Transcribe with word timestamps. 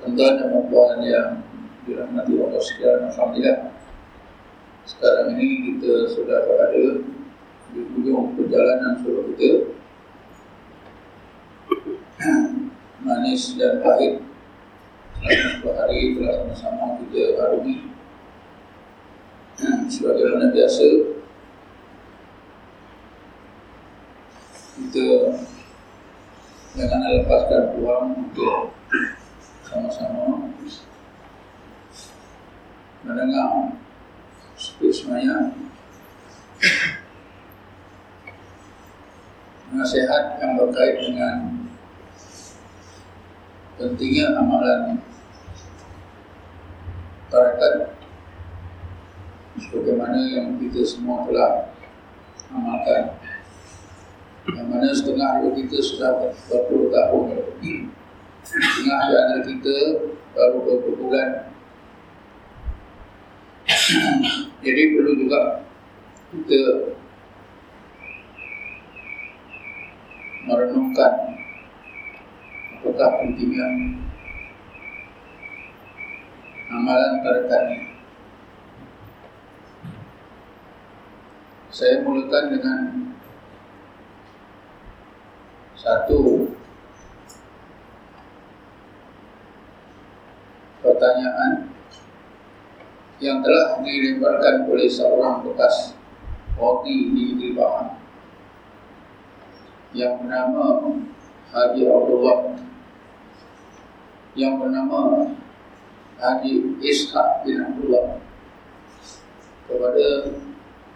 Tuan-tuan 0.00 0.40
dan 0.40 0.64
puan 0.72 1.04
yang 1.04 1.44
dirahmati 1.84 2.32
Allah 2.40 2.56
sekalian, 2.56 3.12
Alhamdulillah. 3.12 3.68
Sekarang 4.88 5.36
ini 5.36 5.76
kita 5.76 6.08
sudah 6.08 6.48
berada 6.48 7.04
di 7.76 7.80
ujung 8.00 8.32
perjalanan 8.32 8.96
surah 9.04 9.28
kita. 9.28 9.50
Manis 13.04 13.60
dan 13.60 13.84
pahit. 13.84 14.24
Selama 15.20 15.76
10 15.76 15.80
hari 15.84 16.16
telah 16.16 16.32
sama-sama 16.48 16.96
kita 17.04 17.36
harungi. 17.36 17.76
Sebagaimana 19.92 20.48
biasa, 20.48 20.88
kita 24.80 25.36
jangan 26.72 27.00
lepaskan 27.20 27.62
peluang 27.76 28.06
untuk 28.16 28.79
sama-sama 29.70 30.50
mendengar 33.06 33.70
seperti 34.58 34.90
semuanya 34.90 35.54
nasihat 39.70 40.42
yang 40.42 40.58
berkait 40.58 40.98
dengan 40.98 41.70
pentingnya 43.78 44.34
amalan 44.34 44.98
tarekat 47.30 47.94
sebagaimana 49.54 50.18
yang 50.26 50.58
kita 50.58 50.82
semua 50.82 51.30
telah 51.30 51.70
amalkan. 52.50 53.14
Yang 54.50 54.66
mana 54.66 54.90
setengah 54.90 55.30
dari 55.46 55.62
kita 55.62 55.78
sudah 55.78 56.10
berpuluh 56.50 56.90
tahun 56.90 57.38
Setengah 58.50 59.00
di 59.06 59.14
antara 59.14 59.42
kita 59.46 59.76
baru 60.34 60.58
beberapa 60.66 60.90
bulan 60.98 61.28
Jadi 64.58 64.82
perlu 64.90 65.12
juga 65.14 65.62
kita 66.34 66.62
merenungkan 70.50 71.14
apakah 72.74 73.10
pentingnya 73.22 73.66
amalan 76.74 77.22
tarekat 77.22 77.62
ini. 77.70 77.88
Saya 81.70 82.02
mulakan 82.02 82.44
dengan 82.50 82.80
satu 85.78 86.39
pertanyaan 91.00 91.72
yang 93.24 93.40
telah 93.40 93.80
dilemparkan 93.80 94.68
oleh 94.68 94.84
seorang 94.84 95.40
bekas 95.40 95.96
Wati 96.60 97.16
di 97.16 97.56
Bahang 97.56 97.96
yang 99.96 100.20
bernama 100.20 100.92
Haji 101.56 101.88
Abdullah 101.88 102.52
yang 104.36 104.60
bernama 104.60 105.24
Haji 106.20 106.76
Ishaq 106.84 107.48
bin 107.48 107.64
Abdullah. 107.64 108.20
Kepada 109.64 110.36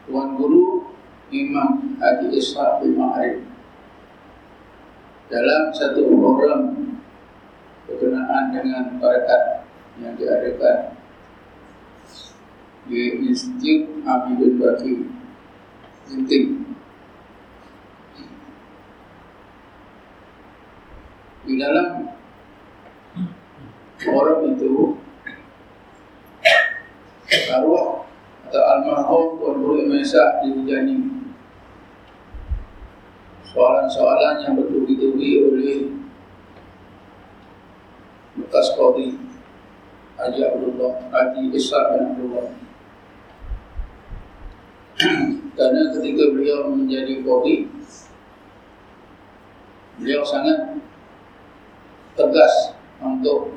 Tuan 0.05 0.37
Guru 0.37 0.85
Imam 1.33 1.97
Haji 1.97 2.29
Ishaq 2.29 2.85
bin 2.85 3.01
Ma'arif. 3.01 3.41
Dalam 5.33 5.73
satu 5.73 6.13
program 6.13 6.93
berkenaan 7.89 8.53
dengan 8.53 9.01
tarekat 9.01 9.64
yang 10.03 10.15
diadakan 10.19 10.99
di 12.91 13.31
Institut 13.31 14.05
Abidul 14.05 14.59
Baki 14.61 14.95
Genting 16.05 16.47
di 21.45 21.55
dalam 21.61 22.13
forum 24.01 24.41
itu 24.53 25.01
arwah 27.49 28.05
atau 28.49 28.63
almarhum 28.63 29.41
Tuan 29.41 29.55
Guru 29.65 29.75
Imesa 29.89 30.45
dihujani 30.45 31.25
soalan-soalan 33.49 34.45
yang 34.45 34.53
bertubi-tubi 34.61 35.29
oleh 35.41 35.79
bekas 38.37 38.75
Qadi 38.77 39.24
Haji 40.25 40.41
Abdullah 40.41 40.93
Haji 41.13 41.53
Ishaq 41.53 41.85
bin 41.93 42.03
Abdullah. 42.17 42.47
Karena 45.61 45.83
ketika 45.93 46.25
beliau 46.33 46.73
menjadi 46.73 47.21
Qadi 47.21 47.69
Beliau 50.01 50.27
sangat 50.27 50.81
tegas 52.19 52.75
untuk 52.99 53.55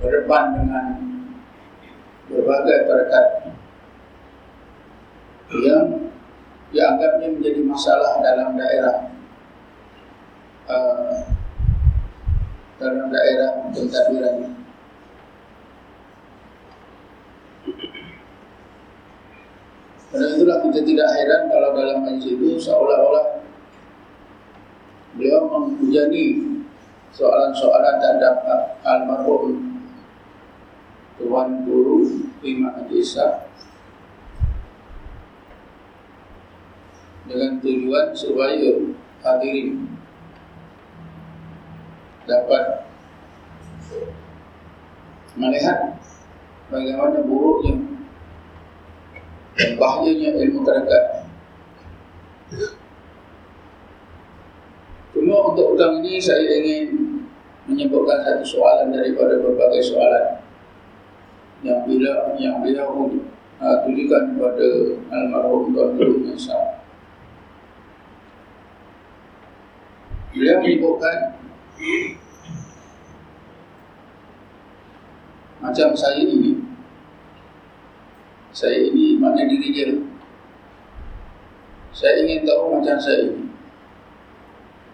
berdepan 0.00 0.44
dengan 0.56 0.86
berbagai 2.28 2.78
tarekat 2.88 3.26
yang 5.60 6.10
dianggapnya 6.72 7.28
menjadi 7.36 7.60
masalah 7.64 8.20
dalam 8.20 8.56
daerah 8.56 8.96
uh, 10.68 11.16
dalam 12.76 13.08
daerah 13.08 13.50
pentadbiran 13.72 14.65
Karena 20.16 20.32
itulah 20.32 20.58
kita 20.64 20.80
tidak 20.80 21.08
heran 21.12 21.42
kalau 21.52 21.76
dalam 21.76 22.08
majlis 22.08 22.24
itu 22.24 22.56
seolah-olah 22.56 23.36
beliau 25.12 25.44
menghujani 25.44 26.56
soalan-soalan 27.12 28.00
terhadap 28.00 28.40
almarhum 28.80 29.76
Tuan 31.20 31.68
Guru 31.68 32.32
Imam 32.40 32.88
Desa 32.88 33.44
dengan 37.28 37.60
tujuan 37.60 38.16
supaya 38.16 38.72
hadirin 39.20 39.84
dapat 42.24 42.88
melihat 45.36 46.00
bagaimana 46.72 47.20
buruknya 47.20 47.95
bahayanya 49.56 50.36
ilmu 50.36 50.60
tarekat. 50.68 51.04
Cuma 55.16 55.36
untuk 55.52 55.74
petang 55.74 56.04
ini 56.04 56.20
saya 56.20 56.44
ingin 56.60 56.86
menyebutkan 57.64 58.20
satu 58.20 58.44
soalan 58.44 58.92
daripada 58.92 59.40
berbagai 59.40 59.80
soalan 59.80 60.44
yang 61.64 61.82
bila 61.88 62.36
yang 62.36 62.60
beliau 62.60 63.08
uh, 63.58 63.76
tuliskan 63.88 64.36
kepada 64.36 64.68
almarhum 65.08 65.72
Tuan 65.72 65.96
Guru 65.96 66.20
Nisa. 66.20 66.84
Beliau 70.36 70.60
menyebutkan 70.60 71.40
macam 75.64 75.96
saya 75.96 76.20
ini 76.20 76.65
saya 78.56 78.88
ini 78.88 79.20
mana 79.20 79.44
diri 79.44 79.68
dia. 79.68 79.92
Saya 81.92 82.24
ingin 82.24 82.48
tahu 82.48 82.80
macam 82.80 82.96
saya 82.96 83.28
ini. 83.28 83.52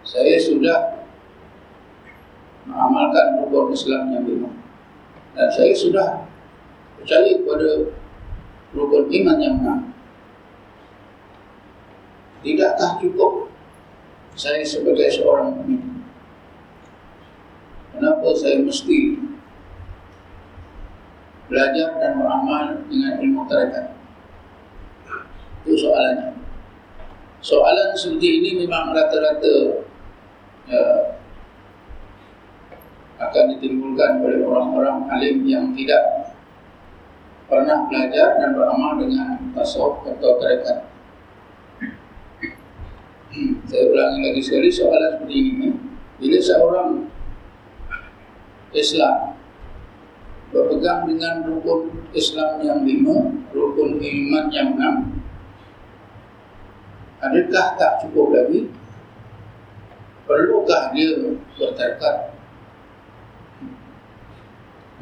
Saya 0.02 0.34
sudah 0.42 1.06
mengamalkan 2.66 3.38
rukun 3.38 3.70
Islam 3.70 4.10
yang 4.10 4.26
lima. 4.26 4.50
Dan 5.38 5.46
saya 5.54 5.70
sudah 5.78 6.26
percaya 6.98 7.38
kepada 7.38 7.86
rukun 8.74 9.06
iman 9.06 9.38
yang 9.38 9.56
enam. 9.62 9.80
Tidakkah 12.42 12.98
cukup 12.98 13.46
saya 14.34 14.66
sebagai 14.66 15.06
seorang 15.14 15.54
mukmin 15.54 16.02
Kenapa 17.94 18.34
saya 18.34 18.58
mesti 18.66 19.21
belajar 21.52 22.00
dan 22.00 22.16
beramal 22.16 22.80
dengan 22.88 23.20
ilmu 23.20 23.44
tarekat? 23.44 23.92
Itu 25.68 25.76
soalannya. 25.76 26.32
Soalan 27.44 27.92
seperti 27.92 28.28
ini 28.40 28.50
memang 28.64 28.96
rata-rata 28.96 29.84
ya, 30.70 30.82
akan 33.20 33.44
ditimbulkan 33.54 34.24
oleh 34.24 34.40
orang-orang 34.46 35.10
alim 35.12 35.44
yang 35.44 35.76
tidak 35.76 36.32
pernah 37.52 37.84
belajar 37.84 38.40
dan 38.40 38.56
beramal 38.56 38.96
dengan 38.96 39.52
tasawuf 39.52 40.08
atau 40.08 40.40
tarekat. 40.40 40.88
Saya 43.68 43.84
ulangi 43.88 44.18
lagi 44.28 44.40
sekali 44.44 44.68
soalan 44.72 45.20
seperti 45.20 45.36
ini. 45.36 45.68
Bila 46.22 46.38
seorang 46.38 46.90
Islam 48.70 49.34
berpegang 50.52 51.08
dengan 51.08 51.48
rukun 51.48 51.88
Islam 52.12 52.60
yang 52.60 52.84
lima, 52.84 53.32
rukun 53.56 53.96
iman 53.96 54.46
yang 54.52 54.76
enam, 54.76 54.96
adakah 57.24 57.66
tak 57.80 57.92
cukup 58.04 58.36
lagi? 58.36 58.68
Perlukah 60.28 60.92
dia 60.92 61.34
bertekad? 61.58 62.36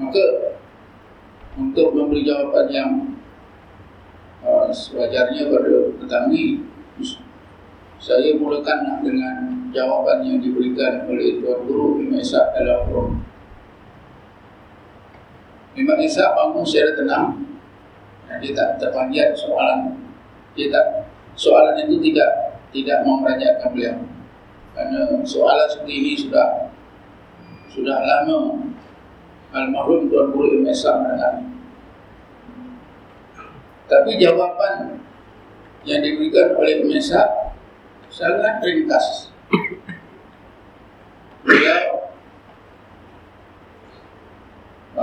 Maka 0.01 0.25
untuk 1.61 1.93
memberi 1.93 2.25
jawapan 2.25 2.67
yang 2.73 2.91
uh, 4.41 4.71
sewajarnya 4.73 5.51
pada 5.53 5.75
petang 6.01 6.33
ini, 6.33 6.65
saya 8.01 8.33
mulakan 8.41 9.05
dengan 9.05 9.37
jawapan 9.77 10.25
yang 10.25 10.39
diberikan 10.41 11.05
oleh 11.05 11.37
Tuan 11.43 11.69
Guru 11.69 12.01
Imam 12.01 12.17
Isak 12.17 12.57
dalam 12.57 12.89
Quran. 12.89 13.30
Imam 15.81 15.99
Isak 16.05 16.37
bangun 16.37 16.65
secara 16.65 16.93
tenang. 16.93 17.27
Dan 18.29 18.37
dia 18.45 18.53
tak 18.55 18.69
terpanjat 18.79 19.35
soalan. 19.35 19.97
Dia 20.55 20.69
tak 20.69 20.87
soalan 21.35 21.81
itu 21.89 21.97
tidak 22.11 22.61
tidak 22.71 22.99
memerajatkan 23.03 23.69
beliau. 23.73 23.97
Kerana 24.77 25.25
soalan 25.27 25.67
seperti 25.67 25.95
ini 25.99 26.13
sudah 26.15 26.71
sudah 27.73 27.99
lama 27.99 28.71
almarhum 29.51 30.07
Tuan 30.07 30.31
Guru 30.31 30.61
Imam 30.61 30.71
Isak 30.71 30.95
mendengar. 31.01 31.35
Tapi 33.91 34.15
jawapan 34.23 35.03
yang 35.83 35.99
diberikan 36.05 36.55
oleh 36.55 36.85
Imam 36.85 36.95
Isak 36.95 37.27
sangat 38.13 38.63
ringkas. 38.63 39.35
Beliau 41.41 42.00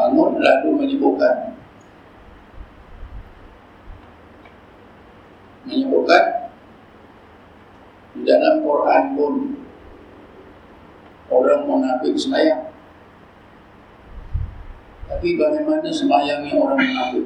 bangun 0.07 0.39
lalu 0.39 0.69
menyebutkan 0.79 1.51
menyebutkan 5.67 6.23
di 8.15 8.23
dalam 8.23 8.63
Quran 8.63 9.03
pun 9.19 9.33
orang 11.27 11.61
munafik 11.67 12.15
semayang 12.15 12.71
tapi 15.11 15.35
bagaimana 15.35 15.87
semayangnya 15.91 16.55
orang 16.55 16.79
munafik? 16.83 17.25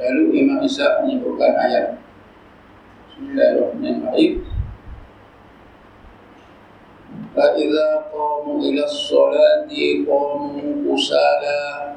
Lalu 0.00 0.24
Imam 0.42 0.64
Isa 0.64 1.04
menyebutkan 1.04 1.52
ayat. 1.54 2.00
Bismillahirrahmanirrahim 3.14 4.57
Qamu 7.38 8.52
ila 8.62 8.84
salati 8.88 10.02
qamu 10.02 10.82
kusala 10.86 11.94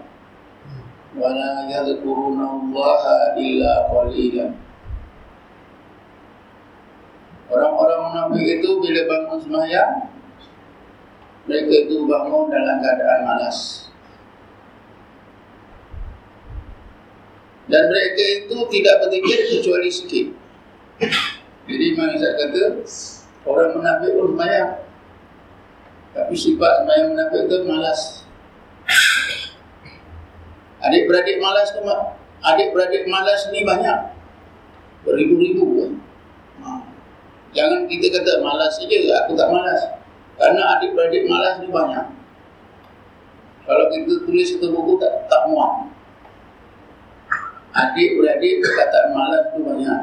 wa 1.18 1.29
la 1.33 1.53
yadhkuruna 1.69 2.45
Allah 2.45 3.03
illa 3.38 3.73
qalila 3.89 4.47
Orang-orang 7.51 8.00
munafik 8.07 8.47
itu 8.63 8.69
bila 8.79 9.01
bangun 9.12 9.39
sembahyang 9.44 9.94
mereka 11.51 11.74
itu 11.83 12.06
bangun 12.06 12.53
dalam 12.53 12.77
keadaan 12.79 13.21
malas. 13.25 13.89
Dan 17.67 17.91
mereka 17.91 18.24
itu 18.45 18.57
tidak 18.71 18.95
berpikir 19.03 19.39
kecuali 19.51 19.89
sikit. 19.89 20.27
Jadi 21.65 21.83
Imam 21.95 22.13
Izzat 22.13 22.33
kata, 22.35 22.63
orang 23.47 23.71
menafik 23.79 24.12
pun 24.15 24.27
semayang. 24.35 24.71
Tapi 26.11 26.35
sifat 26.35 26.83
semayang 26.83 27.15
menafik 27.15 27.47
itu 27.47 27.57
malas. 27.67 28.01
Adik-beradik 30.81 31.37
malas 31.39 31.67
tu 31.71 31.81
adik-beradik 32.41 33.05
malas 33.07 33.41
ni 33.53 33.61
banyak. 33.63 33.99
Beribu-ribu 35.07 35.65
kan. 35.81 35.91
Ha. 36.61 36.69
Jangan 37.55 37.87
kita 37.87 38.07
kata 38.21 38.43
malas 38.43 38.77
saja, 38.77 38.97
aku 39.25 39.33
tak 39.37 39.49
malas. 39.49 39.81
Karena 40.35 40.77
adik-beradik 40.77 41.25
malas 41.29 41.61
ni 41.63 41.69
banyak. 41.69 42.05
Kalau 43.65 43.85
kita 43.93 44.13
tulis 44.25 44.47
satu 44.51 44.67
buku 44.73 44.99
tak 44.99 45.29
tak 45.29 45.47
muat 45.47 45.91
adik-beradik 47.71 48.59
perkataan 48.59 49.07
malas 49.15 49.43
itu 49.51 49.59
banyak. 49.63 50.01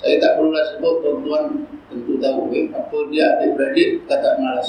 Saya 0.00 0.16
tak 0.16 0.40
perlulah 0.40 0.64
sebut 0.72 0.94
tuan-tuan 1.04 1.44
tentu 1.92 2.16
tahu 2.16 2.48
eh, 2.56 2.72
apa 2.72 2.96
dia 3.12 3.36
adik-beradik 3.36 4.00
perkataan 4.08 4.40
malas. 4.40 4.68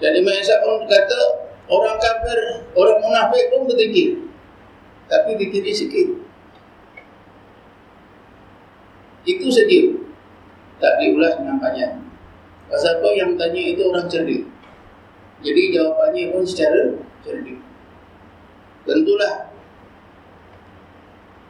Jadi 0.00 0.18
Imam 0.24 0.34
Isa 0.40 0.56
pun 0.64 0.88
kata 0.88 1.20
orang 1.68 2.00
kafir, 2.00 2.40
orang 2.72 2.98
munafik 3.04 3.44
pun 3.52 3.68
berzikir. 3.68 4.18
Tapi 5.12 5.36
dikiri 5.36 5.72
sikit. 5.76 6.08
Itu 9.28 9.46
saja. 9.52 9.80
Tak 10.80 10.98
diulas 11.04 11.36
dengan 11.36 11.60
banyak. 11.60 11.90
Pasal 12.72 12.98
apa 12.98 13.08
yang 13.12 13.36
tanya 13.36 13.60
itu 13.60 13.84
orang 13.84 14.08
cerdik. 14.08 14.48
Jadi 15.44 15.62
jawapannya 15.76 16.32
pun 16.32 16.42
secara 16.48 16.96
cerdik. 17.20 17.60
Tentulah 18.88 19.51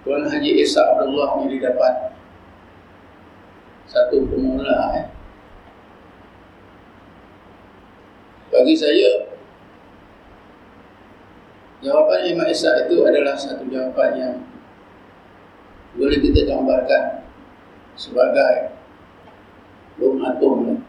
Tuan 0.03 0.27
Haji 0.27 0.59
Isa 0.59 0.83
Abdullah 0.83 1.47
ini 1.47 1.63
dapat 1.63 2.19
satu 3.87 4.27
pemula 4.27 4.99
eh. 4.99 5.07
Bagi 8.51 8.75
saya 8.75 9.31
Jawapan 11.87 12.35
Imam 12.35 12.51
Isa 12.51 12.87
itu 12.87 12.99
adalah 13.07 13.39
satu 13.39 13.63
jawapan 13.71 14.11
yang 14.19 14.35
Boleh 15.95 16.19
kita 16.19 16.51
gambarkan 16.51 17.23
Sebagai 17.95 18.75
Bom 20.03 20.19
atom 20.19 20.83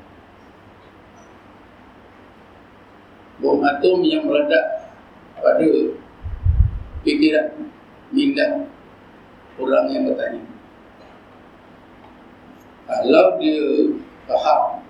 Bom 3.38 3.62
atom 3.62 4.00
yang 4.01 4.25
meledak 4.25 4.89
pada 5.38 5.70
pikiran 7.05 7.48
minda 8.10 8.74
orang 9.60 9.86
yang 9.93 10.03
bertanya. 10.10 10.43
Kalau 12.83 13.39
dia 13.39 13.63
faham, 14.27 14.83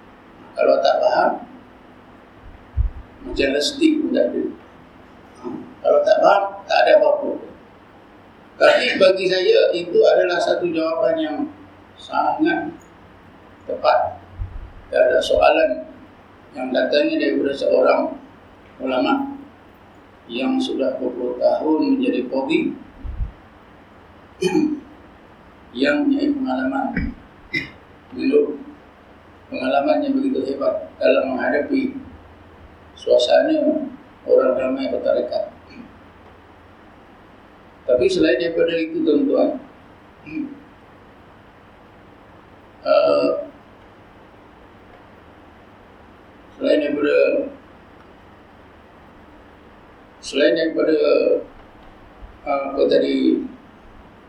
kalau 0.58 0.75
tak 0.82 0.96
faham, 1.03 1.32
macam 3.24 3.48
lestik 3.55 4.01
pun 4.01 4.12
tak 4.12 4.25
ada. 4.34 4.43
Ha, 5.39 5.46
kalau 5.84 6.00
tak 6.03 6.17
faham, 6.20 6.43
tak 6.67 6.79
ada 6.84 6.91
apa-apa. 7.00 7.32
Tapi 8.53 8.86
bagi 9.01 9.25
saya, 9.27 9.74
itu 9.74 9.98
adalah 10.03 10.38
satu 10.38 10.70
jawapan 10.70 11.15
yang 11.17 11.38
sangat 11.98 12.70
tepat. 13.65 14.22
Ada 14.93 15.17
soalan 15.24 15.89
yang 16.53 16.70
datangnya 16.70 17.17
daripada 17.17 17.53
seorang 17.58 18.01
ulama' 18.77 19.34
yang 20.29 20.55
sudah 20.62 20.96
20 21.01 21.41
tahun 21.41 21.79
menjadi 21.98 22.29
kobi 22.29 22.77
yang 25.74 26.06
punya 26.06 26.30
pengalaman. 26.32 26.88
Menurut 28.14 28.62
pengalamannya 29.50 30.10
begitu 30.14 30.40
hebat 30.54 30.90
dalam 30.98 31.34
menghadapi 31.34 31.98
suasana 32.98 33.86
orang 34.26 34.54
ramai 34.58 34.90
bertarekat 34.90 35.54
tapi 37.84 38.08
selain 38.08 38.40
daripada 38.40 38.74
itu 38.80 39.04
tuan-tuan 39.04 39.60
uh, 42.88 43.32
selain 46.56 46.80
daripada 46.80 47.18
Selain 50.24 50.56
daripada 50.56 50.96
apa 52.48 52.80
tadi 52.88 53.44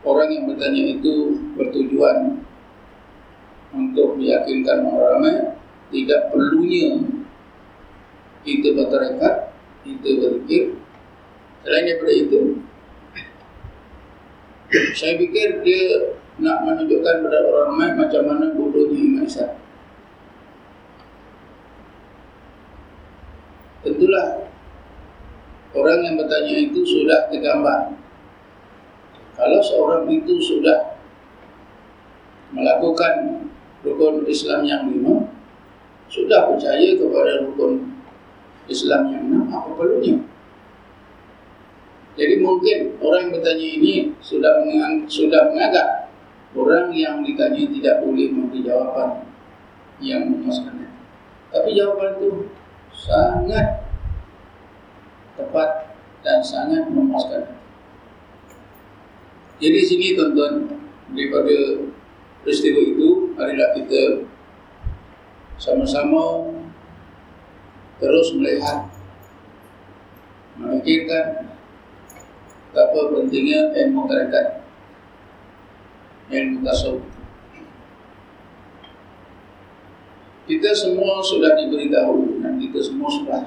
orang 0.05 0.29
yang 0.29 0.45
bertanya 0.47 0.83
itu 0.95 1.13
bertujuan 1.57 2.45
untuk 3.75 4.15
meyakinkan 4.15 4.87
orang 4.87 5.09
ramai 5.19 5.35
tidak 5.89 6.29
perlunya 6.31 7.01
kita 8.45 8.77
bertarekat, 8.77 9.35
kita 9.81 10.09
berzikir. 10.21 10.63
Selain 11.65 11.85
daripada 11.89 12.13
itu, 12.13 12.41
saya 14.93 15.17
fikir 15.17 15.65
dia 15.65 16.13
nak 16.37 16.61
menunjukkan 16.61 17.25
kepada 17.25 17.37
orang 17.41 17.65
ramai 17.73 17.89
macam 17.97 18.21
mana 18.29 18.45
bodohnya 18.53 19.01
Imam 19.01 19.25
Isa. 19.25 19.57
Tentulah 23.81 24.45
orang 25.73 25.99
yang 26.05 26.15
bertanya 26.21 26.55
itu 26.69 26.79
sudah 26.85 27.33
tergambar. 27.33 27.97
Kalau 29.35 29.59
seorang 29.59 30.07
itu 30.11 30.39
sudah 30.39 30.95
melakukan 32.55 33.45
rukun 33.83 34.23
Islam 34.25 34.63
yang 34.63 34.87
lima 34.87 35.27
sudah 36.07 36.47
percaya 36.47 36.95
kepada 36.95 37.43
rukun 37.43 37.99
Islam 38.71 39.11
yang 39.11 39.23
enam 39.27 39.43
apa 39.51 39.69
perlunya? 39.75 40.23
Jadi 42.15 42.39
mungkin 42.39 42.95
orang 43.03 43.27
yang 43.27 43.31
bertanya 43.35 43.67
ini 43.75 43.93
sudah 44.23 44.63
mengang, 44.63 45.03
sudah 45.11 45.51
menganggap 45.51 46.07
orang 46.55 46.95
yang 46.95 47.19
ditanya 47.27 47.67
tidak 47.67 47.95
boleh 48.07 48.31
memberi 48.31 48.63
jawapan 48.63 49.27
yang 49.99 50.31
memuaskan 50.31 50.75
tapi 51.55 51.71
jawapan 51.71 52.19
itu 52.19 52.51
sangat 52.91 53.87
tepat 55.39 55.95
dan 56.19 56.43
sangat 56.43 56.83
memuaskan 56.91 57.54
jadi 59.55 59.79
sini 59.87 60.19
tuan-tuan 60.19 60.67
daripada 61.15 61.79
peristiwa 62.43 62.81
itu 62.83 63.09
adalah 63.39 63.71
kita 63.71 64.27
sama-sama 65.55 66.51
terus 68.03 68.35
melihat 68.35 68.91
memikirkan 70.59 71.55
betapa 72.75 72.99
pentingnya 73.15 73.71
ilmu 73.71 74.03
tarekat 74.11 74.65
ilmu 76.27 76.59
tasawuf. 76.65 77.05
Kita 80.45 80.69
semua 80.77 81.23
sudah 81.25 81.57
diberitahu 81.57 82.43
dan 82.43 82.61
kita 82.61 82.77
semua 82.83 83.09
sudah 83.09 83.41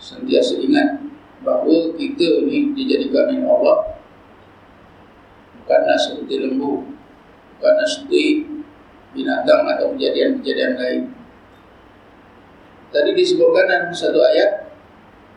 sentiasa 0.00 0.58
ingat 0.58 1.03
bahawa 1.44 1.92
kita 1.94 2.48
ini 2.48 2.72
dijadikan 2.72 3.36
oleh 3.36 3.44
Allah 3.44 3.78
bukanlah 5.64 5.96
seperti 5.96 6.34
lembu, 6.44 6.84
bukanlah 7.56 7.88
seperti 7.88 8.44
binatang 9.16 9.64
atau 9.64 9.96
kejadian-kejadian 9.96 10.72
lain. 10.76 11.02
Tadi 12.92 13.10
disebutkan 13.16 13.64
dalam 13.66 13.90
satu 13.90 14.20
ayat 14.20 14.70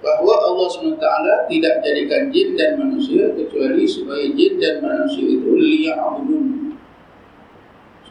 bahawa 0.03 0.33
Allah 0.45 0.67
SWT 0.69 1.07
tidak 1.49 1.75
jadikan 1.81 2.29
jin 2.29 2.53
dan 2.53 2.77
manusia 2.77 3.33
kecuali 3.33 3.87
supaya 3.87 4.29
jin 4.35 4.61
dan 4.61 4.83
manusia 4.83 5.25
itu 5.25 5.49
liya'budun. 5.57 6.77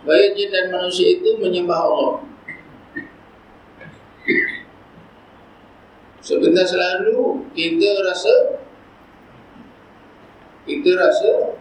Supaya 0.03 0.25
jin 0.35 0.51
dan 0.51 0.67
manusia 0.75 1.07
itu 1.15 1.31
menyembah 1.39 1.79
Allah. 1.79 2.26
Sebentar 6.27 6.67
selalu 6.67 7.47
kita 7.55 8.03
rasa 8.03 8.59
kita 10.67 10.91
rasa 10.99 11.55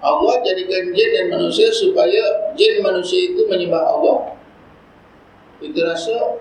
Allah 0.00 0.40
jadikan 0.40 0.96
jin 0.96 1.10
dan 1.12 1.26
manusia 1.36 1.68
supaya 1.68 2.56
jin 2.56 2.80
manusia 2.80 3.28
itu 3.28 3.44
menyembah 3.44 3.84
Allah. 3.84 4.32
Kita 5.60 5.76
rasa 5.84 6.40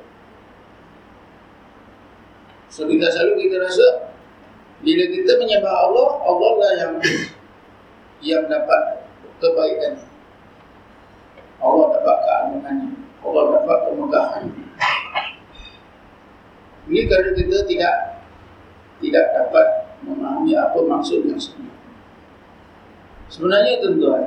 Sebentar 2.72 3.12
selalu 3.12 3.48
kita 3.48 3.58
rasa 3.64 3.88
bila 4.80 5.04
kita 5.12 5.32
menyembah 5.44 5.76
Allah, 5.92 6.08
Allah 6.24 6.52
lah 6.56 6.72
yang 6.78 6.94
yang 8.24 8.44
dapat 8.48 9.04
kebaikan. 9.44 10.08
Allah 11.60 11.86
dapat 12.00 12.18
keagungannya. 12.24 12.90
Allah 13.26 13.44
dapat 13.60 13.78
kemegahan. 13.92 14.67
Ini 16.88 17.04
kerana 17.04 17.32
kita 17.36 17.68
tidak 17.68 17.96
tidak 19.04 19.26
dapat 19.36 19.68
memahami 20.08 20.56
apa 20.56 20.80
maksud 20.88 21.28
yang 21.28 21.36
sebenarnya. 21.36 21.76
Sebenarnya 23.28 23.74
tuan-tuan 23.84 24.24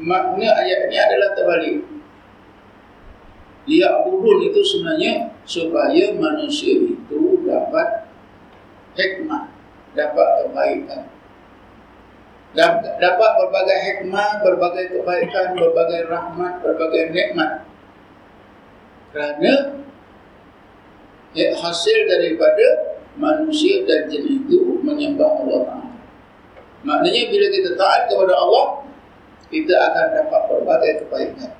Makna 0.00 0.48
ayat 0.56 0.88
ini 0.88 0.96
adalah 0.96 1.36
terbalik. 1.36 1.84
Liya'budun 3.68 4.48
itu 4.48 4.60
sebenarnya 4.64 5.36
Supaya 5.44 6.16
manusia 6.16 6.80
itu 6.80 7.44
dapat 7.44 8.08
Hikmah 8.96 9.52
Dapat 9.92 10.28
kebaikan. 10.48 11.02
Dapat 12.96 13.30
berbagai 13.36 13.78
hikmah 13.84 14.40
Berbagai 14.40 14.96
kebaikan 14.96 15.60
Berbagai 15.60 16.08
rahmat 16.08 16.64
Berbagai 16.64 17.12
nikmat. 17.12 17.68
Kerana 19.12 19.84
ya, 21.34 21.54
Hasil 21.56 21.98
daripada 22.08 22.66
Manusia 23.18 23.82
dan 23.84 24.06
jin 24.06 24.24
itu 24.42 24.80
Menyembah 24.80 25.44
Allah 25.44 25.60
Ta'ala. 25.66 25.92
Maknanya 26.86 27.22
bila 27.28 27.46
kita 27.52 27.70
taat 27.76 28.08
kepada 28.08 28.34
Allah 28.38 28.66
Kita 29.50 29.74
akan 29.74 30.06
dapat 30.14 30.42
berbagai 30.46 30.92
kebaikan. 31.04 31.52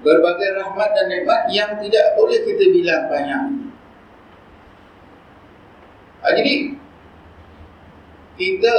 Berbagai 0.00 0.48
rahmat 0.56 0.90
dan 0.96 1.06
nikmat 1.12 1.40
yang 1.52 1.76
tidak 1.76 2.16
boleh 2.16 2.40
kita 2.40 2.64
bilang 2.72 3.04
banyak. 3.12 3.42
Ha, 6.24 6.26
Jadi 6.40 6.54
Kita 8.40 8.74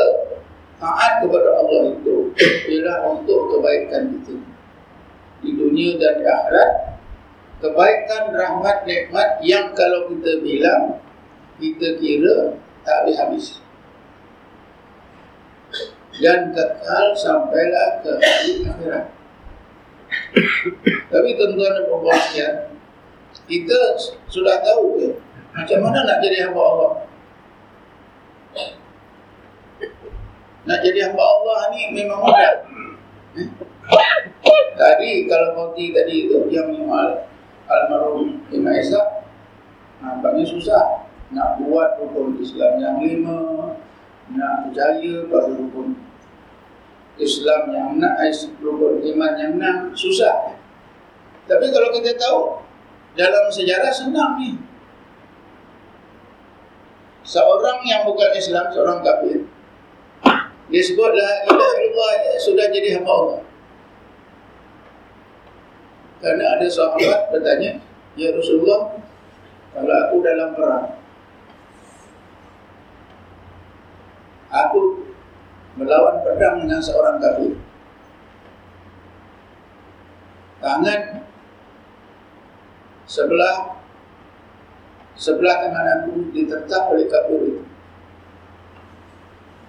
taat 0.82 1.22
kepada 1.22 1.50
Allah 1.62 1.94
itu 1.94 2.34
Ialah 2.74 2.98
untuk 3.16 3.54
kebaikan 3.54 4.18
kita. 4.18 4.34
Di 5.46 5.50
dunia 5.58 5.98
dan 5.98 6.22
di 6.22 6.26
akhirat 6.26 6.91
Kebaikan, 7.62 8.34
rahmat, 8.34 8.90
nikmat 8.90 9.38
yang 9.46 9.78
kalau 9.78 10.10
kita 10.10 10.42
bilang 10.42 10.98
Kita 11.62 11.94
kira 12.02 12.58
tak 12.82 13.06
habis-habis 13.06 13.62
dan 16.22 16.52
kekal 16.52 17.08
sampailah 17.16 18.04
ke 18.04 18.12
hari 18.20 18.54
akhirat. 18.68 19.06
Tapi 21.08 21.30
tuan-tuan 21.40 21.72
dan 21.72 21.86
puan 21.88 22.22
kita 23.48 23.80
sudah 24.32 24.64
tahu 24.64 25.00
ya, 25.00 25.12
macam 25.56 25.80
mana 25.84 26.08
nak 26.08 26.20
jadi 26.24 26.48
hamba 26.48 26.62
Allah. 26.62 26.92
Nak 30.68 30.80
jadi 30.84 31.00
hamba 31.10 31.24
Allah 31.24 31.58
ni 31.76 31.82
memang 31.96 32.20
mudah. 32.22 32.54
Eh? 33.40 33.48
Tadi 34.76 35.12
kalau 35.28 35.50
mati 35.56 35.92
tadi 35.92 36.28
itu 36.28 36.48
yang 36.48 36.72
al 36.92 37.31
almarhum 37.72 38.44
Imam 38.52 38.76
Isa 38.76 39.24
nampaknya 40.04 40.44
susah 40.44 41.08
nak 41.32 41.64
buat 41.64 41.96
rukun 42.04 42.36
Islam 42.44 42.76
yang 42.84 43.00
lima 43.00 43.40
nak 44.36 44.68
percaya 44.68 45.14
pada 45.32 45.56
rukun 45.56 45.96
Islam 47.16 47.62
yang 47.72 47.90
nak 48.00 48.20
rukun 48.60 49.00
iman 49.16 49.32
yang 49.40 49.52
enam 49.56 49.96
susah. 49.96 50.56
Tapi 51.48 51.68
kalau 51.72 51.90
kita 51.96 52.16
tahu 52.16 52.64
dalam 53.16 53.52
sejarah 53.52 53.92
senang 53.92 54.40
ni. 54.40 54.56
Seorang 57.22 57.86
yang 57.86 58.08
bukan 58.08 58.34
Islam, 58.34 58.66
seorang 58.74 59.06
kafir. 59.06 59.46
Dia 60.72 60.82
sebut 60.82 61.12
la 61.12 61.32
ilaha 61.52 61.80
illallah 61.84 62.40
sudah 62.40 62.66
jadi 62.72 62.98
hamba 62.98 63.12
Allah. 63.12 63.40
Karena 66.22 66.46
ada 66.56 66.68
sahabat 66.70 67.34
bertanya, 67.34 67.82
"Ya 68.14 68.30
Rasulullah, 68.30 68.94
kalau 69.74 69.96
aku 70.06 70.16
dalam 70.22 70.50
perang, 70.54 71.02
aku 74.52 74.82
melawan 75.80 76.20
pedang 76.28 76.68
dengan 76.68 76.84
seorang 76.84 77.18
kafir. 77.24 77.56
Tangan 80.62 81.26
sebelah 83.08 83.82
sebelah 85.18 85.56
tangan 85.66 85.88
aku 86.04 86.30
ditertap 86.36 86.92
oleh 86.92 87.08
kafir 87.08 87.40
itu. 87.48 87.64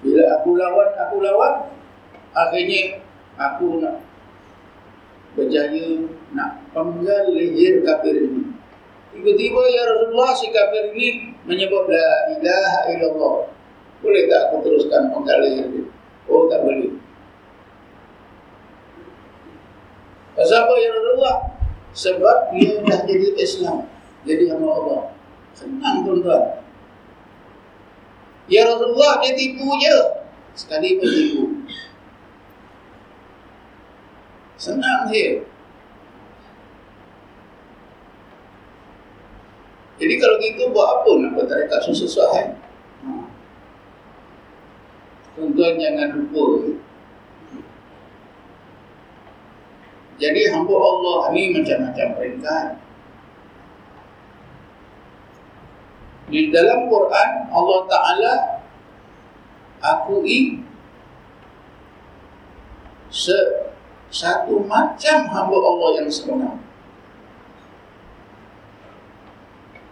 Bila 0.02 0.24
aku 0.34 0.58
lawan, 0.58 0.88
aku 0.98 1.16
lawan, 1.22 1.54
akhirnya 2.34 2.98
aku 3.38 3.78
nak 3.78 4.02
berjaya 5.32 6.04
nak 6.36 6.60
penggal 6.76 7.32
leher 7.32 7.80
kafir 7.84 8.16
ini. 8.28 8.52
Tiba-tiba 9.12 9.62
ya 9.68 9.82
Rasulullah 9.92 10.32
si 10.36 10.46
kafir 10.52 10.92
ini 10.96 11.36
menyebut 11.44 11.88
la 11.88 12.08
ilaha 12.36 12.80
illallah. 12.92 13.36
Boleh 14.02 14.22
tak 14.26 14.40
aku 14.50 14.56
teruskan 14.66 15.12
penggal 15.12 15.38
leher 15.44 15.66
dia? 15.68 15.84
Oh 16.28 16.48
tak 16.48 16.64
boleh. 16.64 16.92
Sebab 20.32 20.76
ya 20.80 20.88
Rasulullah 20.96 21.36
sebab 21.92 22.36
dia 22.56 22.80
dah 22.88 23.00
jadi 23.04 23.28
Islam. 23.36 23.84
Jadi 24.24 24.48
hamba 24.48 24.68
Allah. 24.72 25.02
Senang 25.52 26.08
tuan-tuan. 26.08 26.64
Ya 28.48 28.64
Rasulullah 28.64 29.20
dia 29.20 29.36
tipu 29.36 29.68
je. 29.76 29.96
Sekali 30.56 30.96
pun 30.96 31.08
tipu. 31.08 31.44
Senang 34.62 35.10
je. 35.10 35.42
Jadi 39.98 40.14
kalau 40.22 40.38
gitu 40.38 40.70
buat 40.70 41.02
apa 41.02 41.10
nak 41.18 41.30
buat 41.34 41.46
tarekat 41.50 41.82
susah-susah 41.82 42.26
kan? 42.30 42.48
Tuan-tuan 45.34 45.82
jangan 45.82 46.08
lupa 46.14 46.46
Jadi 50.22 50.40
hamba 50.54 50.74
Allah 50.78 51.18
ni 51.34 51.42
macam-macam 51.58 52.08
peringkat. 52.14 52.66
Di 56.30 56.54
dalam 56.54 56.86
Quran 56.86 57.30
Allah 57.50 57.80
Ta'ala 57.90 58.34
akui 59.82 60.62
se 63.10 63.71
satu 64.12 64.60
macam 64.68 65.24
hamba 65.32 65.56
Allah 65.56 65.90
yang 66.04 66.08
sebenar. 66.12 66.60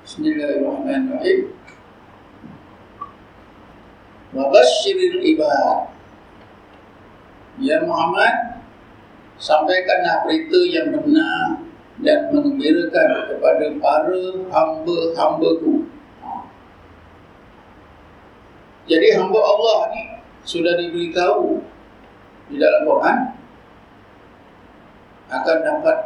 Bismillahirrahmanirrahim. 0.05 1.57
Wa 4.37 4.45
basyiril 4.53 5.25
ibad. 5.25 5.89
Ya 7.65 7.81
Muhammad, 7.81 8.61
sampaikanlah 9.41 10.29
berita 10.29 10.61
yang 10.69 10.93
benar 11.01 11.65
dan 12.05 12.29
mengembirakan 12.29 13.25
kepada 13.25 13.67
para 13.81 14.25
hamba-hambaku. 14.53 15.89
Jadi 18.85 19.09
hamba 19.17 19.41
Allah 19.41 19.79
ni 19.97 20.03
sudah 20.45 20.77
diberitahu 20.77 21.65
di 22.53 22.57
dalam 22.61 22.83
Quran 22.85 23.40
akan 25.31 25.59
dapat 25.63 25.97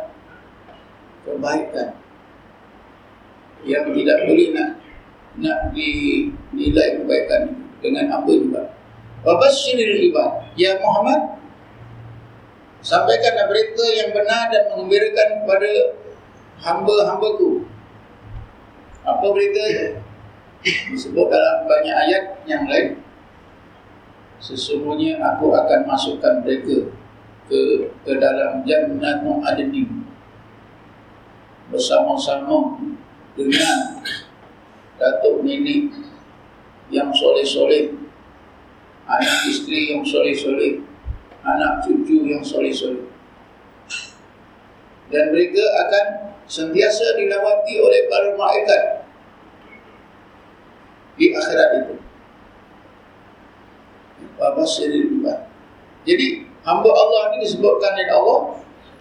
kebaikan 1.24 1.88
yang 3.64 3.88
tidak 3.96 4.18
boleh 4.28 4.48
nak 4.52 4.70
nak 5.40 5.58
dinilai 5.72 7.00
kebaikan 7.00 7.42
dengan 7.80 8.06
apa 8.12 8.30
juga. 8.30 8.62
Wabasyiril 9.24 10.12
ibad. 10.12 10.52
Ya 10.54 10.76
Muhammad, 10.78 11.40
Sampaikanlah 12.84 13.48
berita 13.48 13.84
yang 13.96 14.12
benar 14.12 14.52
dan 14.52 14.68
mengembirakan 14.68 15.28
kepada 15.40 15.72
hamba-hambaku. 16.60 17.64
Apa 19.00 19.24
berita 19.32 19.64
Disebut 20.64 21.28
dalam 21.28 21.68
banyak 21.68 21.92
ayat 21.92 22.24
yang 22.48 22.64
lain. 22.68 23.00
Sesungguhnya 24.40 25.16
aku 25.20 25.52
akan 25.52 25.88
masukkan 25.88 26.40
mereka 26.44 26.92
ke 27.44 27.92
ke 28.04 28.12
dalam 28.16 28.64
jannatul 28.64 29.44
adni 29.44 29.84
bersama-sama 31.68 32.80
dengan 33.36 34.00
datuk 34.96 35.42
nenek 35.42 35.90
yang 36.88 37.10
soleh-soleh 37.10 37.92
anak 39.04 39.36
isteri 39.48 39.92
yang 39.92 40.04
soleh-soleh 40.04 40.80
anak 41.44 41.84
cucu 41.84 42.24
yang 42.24 42.40
soleh-soleh. 42.40 43.04
Dan 45.12 45.30
mereka 45.30 45.61
akan 45.61 46.07
sentiasa 46.48 47.20
dilawati 47.20 47.74
oleh 47.76 48.00
para 48.09 48.28
malaikat 48.35 48.83
di 51.20 51.30
akhirat 51.37 51.68
itu. 51.85 51.94
Bapa 54.40 54.64
sendiri 54.64 55.07
juga. 55.12 55.46
Jadi 56.09 56.48
hamba 56.64 56.90
Allah 56.90 57.20
ini 57.33 57.44
disebutkan 57.44 57.92
oleh 57.94 58.09
Allah. 58.11 58.40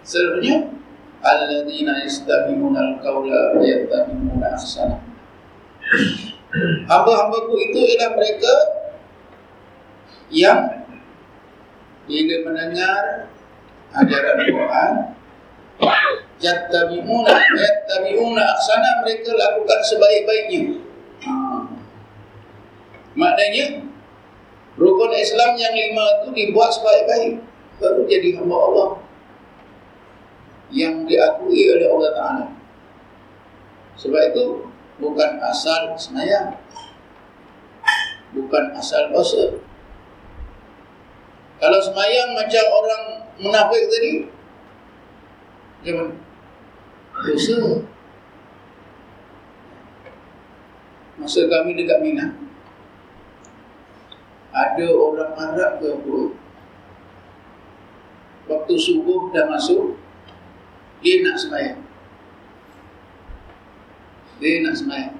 Sebenarnya 0.04 0.56
alladzina 1.24 2.04
yastami'una 2.04 2.80
al-qaula 2.92 3.56
wa 3.56 3.64
yattabi'una 3.64 4.46
ahsana. 4.52 5.00
Hamba-hambaku 6.86 7.52
itu 7.56 7.78
ialah 7.82 8.10
mereka 8.14 8.54
yang 10.28 10.60
bila 12.04 12.36
mendengar 12.44 13.32
ajaran 13.96 14.38
Quran 14.44 14.92
yattabi'una 16.38 17.32
yattabi'una 17.32 18.42
ahsana 18.44 19.00
mereka 19.02 19.32
lakukan 19.32 19.80
sebaik-baiknya. 19.88 20.84
Maknanya 23.14 23.88
rukun 24.76 25.12
Islam 25.16 25.56
yang 25.56 25.72
lima 25.72 26.04
itu 26.20 26.28
dibuat 26.34 26.70
sebaik-baik 26.76 27.53
baru 27.82 28.02
jadi 28.06 28.38
hamba 28.38 28.56
Allah 28.56 28.90
yang 30.74 31.06
diakui 31.06 31.70
oleh 31.70 31.86
Allah 31.90 32.10
Ta'ala 32.14 32.46
sebab 33.94 34.22
itu 34.34 34.66
bukan 34.98 35.30
asal 35.42 35.94
semayang 35.94 36.58
bukan 38.34 38.74
asal 38.74 39.10
puasa 39.14 39.58
kalau 41.64 41.80
semayang 41.80 42.36
macam 42.36 42.64
orang 42.76 43.02
munafik 43.40 43.88
tadi, 43.88 44.12
gimana? 45.80 46.12
Dosa. 47.24 47.56
Masa 51.14 51.46
kami 51.46 51.78
dekat 51.78 52.02
Mina, 52.02 52.36
ada 54.50 54.86
orang 54.92 55.32
Arab 55.38 55.72
ke 55.78 55.86
apa, 55.94 56.16
waktu 58.48 58.74
subuh 58.76 59.32
dah 59.32 59.48
masuk, 59.48 59.96
dia 61.00 61.20
nak 61.24 61.36
semayang. 61.36 61.80
Dia 64.40 64.64
nak 64.64 64.74
semayang. 64.76 65.16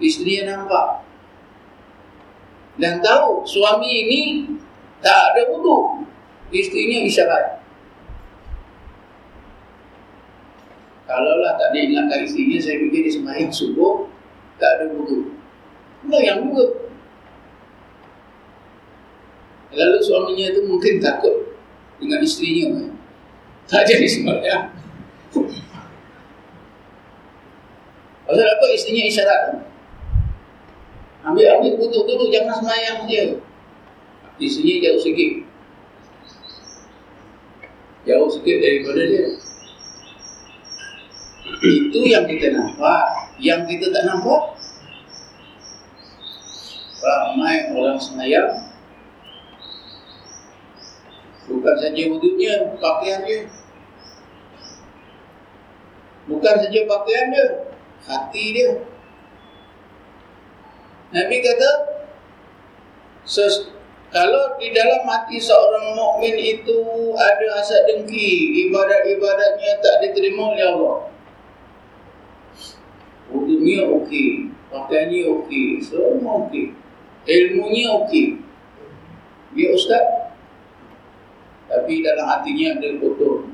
Isteri 0.00 0.44
nampak. 0.48 1.04
Dan 2.80 3.04
tahu 3.04 3.44
suami 3.44 3.88
ini 3.88 4.20
tak 5.04 5.36
ada 5.36 5.52
wudu. 5.52 6.08
Isterinya 6.48 7.04
isyarat. 7.04 7.60
Kalaulah 11.04 11.58
tak 11.58 11.74
diingatkan 11.74 12.24
isterinya, 12.24 12.58
saya 12.62 12.76
fikir 12.86 13.00
dia 13.04 13.12
semayang 13.12 13.52
subuh, 13.52 14.08
tak 14.56 14.80
ada 14.80 14.84
wudu. 14.94 15.36
Enggak 16.06 16.22
yang 16.24 16.38
juga. 16.48 16.66
Lalu 19.70 19.98
suaminya 20.02 20.46
itu 20.50 20.60
mungkin 20.66 20.94
takut 20.98 21.49
dengan 22.00 22.18
isterinya. 22.24 22.90
Tak 23.68 23.86
jadi 23.86 24.06
semayang. 24.08 24.72
Pasal 28.26 28.46
apa 28.46 28.64
isterinya 28.74 29.04
isyarat? 29.06 29.42
Ambil-ambil 31.20 31.76
wudu 31.76 32.08
dulu, 32.08 32.32
jangan 32.32 32.64
semayang 32.64 33.04
dia. 33.04 33.36
Di 34.40 34.48
sini 34.48 34.80
jauh 34.80 34.96
sikit 34.96 35.44
Jauh 38.08 38.28
sikit 38.32 38.56
daripada 38.56 39.04
dia 39.04 39.36
Itu 41.60 42.00
yang 42.08 42.24
kita 42.24 42.56
nampak 42.56 43.36
Yang 43.36 43.76
kita 43.76 43.92
tak 43.92 44.08
nampak 44.08 44.56
Ramai 47.04 47.68
orang 47.76 48.00
semayang 48.00 48.69
Bukan 51.50 51.74
saja 51.82 52.02
wujudnya 52.06 52.78
Pakaian 52.78 53.26
dia 53.26 53.50
Bukan 56.30 56.54
saja 56.62 56.80
pakaian 56.86 57.26
dia 57.34 57.46
Hati 58.06 58.44
dia 58.54 58.70
Nabi 61.10 61.42
kata 61.42 61.70
kalau 64.10 64.58
di 64.58 64.74
dalam 64.74 65.06
hati 65.06 65.38
seorang 65.38 65.94
mukmin 65.94 66.34
itu 66.34 66.82
ada 67.14 67.46
hasad 67.54 67.86
dengki, 67.86 68.66
ibadat-ibadatnya 68.66 69.78
tak 69.78 70.02
diterima 70.02 70.50
oleh 70.50 70.66
Allah. 70.66 70.98
Wudunya 73.30 73.86
okey, 73.86 74.50
pakaiannya 74.66 75.30
okey, 75.30 75.78
semua 75.78 76.42
okey. 76.42 76.74
Ilmunya 77.22 77.86
okey. 78.02 78.42
Dia 79.54 79.78
ustaz. 79.78 80.09
Tapi 81.90 82.06
dalam 82.06 82.22
hatinya 82.22 82.78
ada 82.78 82.86
kotor. 83.02 83.50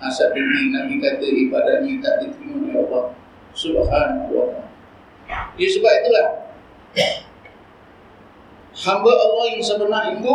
Hasad 0.00 0.32
dengki, 0.32 0.72
Nabi 0.72 0.96
kata 0.96 1.28
ibadatnya 1.28 1.92
tak 2.00 2.14
diterima 2.24 2.56
oleh 2.56 2.72
Allah. 2.88 3.04
Subhanallah. 3.52 4.64
Dia 5.60 5.68
sebab 5.68 5.92
itulah 6.00 6.26
hamba 8.80 9.12
Allah 9.12 9.44
yang 9.52 9.60
sebenar 9.60 10.08
itu 10.08 10.34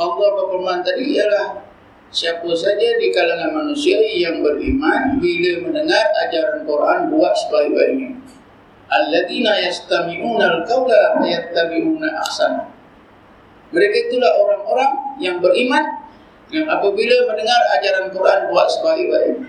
Allah 0.00 0.28
berfirman 0.32 0.80
tadi 0.80 1.12
ialah 1.12 1.60
siapa 2.08 2.48
saja 2.56 2.88
di 2.96 3.12
kalangan 3.12 3.52
manusia 3.52 4.00
yang 4.00 4.40
beriman 4.40 5.20
bila 5.20 5.68
mendengar 5.68 6.08
ajaran 6.24 6.64
Quran 6.64 7.12
buat 7.12 7.36
sebaik-baiknya. 7.36 8.16
Alladzina 8.88 9.60
yastami'una 9.60 10.64
al-qawla 10.64 11.20
wa 11.20 11.26
yattabi'una 11.28 12.08
ahsana. 12.24 12.64
Mereka 13.76 14.08
itulah 14.08 14.32
orang-orang 14.40 15.20
yang 15.20 15.36
beriman 15.36 16.00
yang 16.52 16.68
apabila 16.68 17.16
mendengar 17.32 17.60
ajaran 17.80 18.12
Quran 18.12 18.40
buat 18.52 18.68
sebaik-baiknya. 18.68 19.48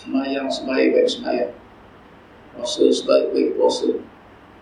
Semayang 0.00 0.48
sebaik-baik 0.48 1.04
semayang. 1.04 1.52
Puasa 2.56 2.88
sebaik-baik 2.88 3.54
puasa. 3.60 4.00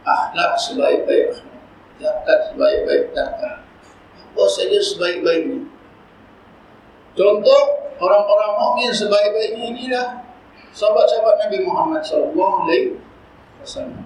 Akhlak 0.02 0.52
sebaik-baik. 0.58 1.38
Zakat 2.02 2.38
sebaik-baik 2.50 3.14
zakat. 3.14 3.62
Apa 4.18 4.44
saja 4.50 4.78
sebaik-baiknya. 4.82 5.70
Contoh 7.16 7.62
orang-orang 8.02 8.52
mukmin 8.60 8.90
sebaik-baiknya 8.90 9.62
inilah 9.72 10.06
sahabat-sahabat 10.74 11.48
Nabi 11.48 11.58
Muhammad 11.64 12.02
wasallam. 13.62 14.04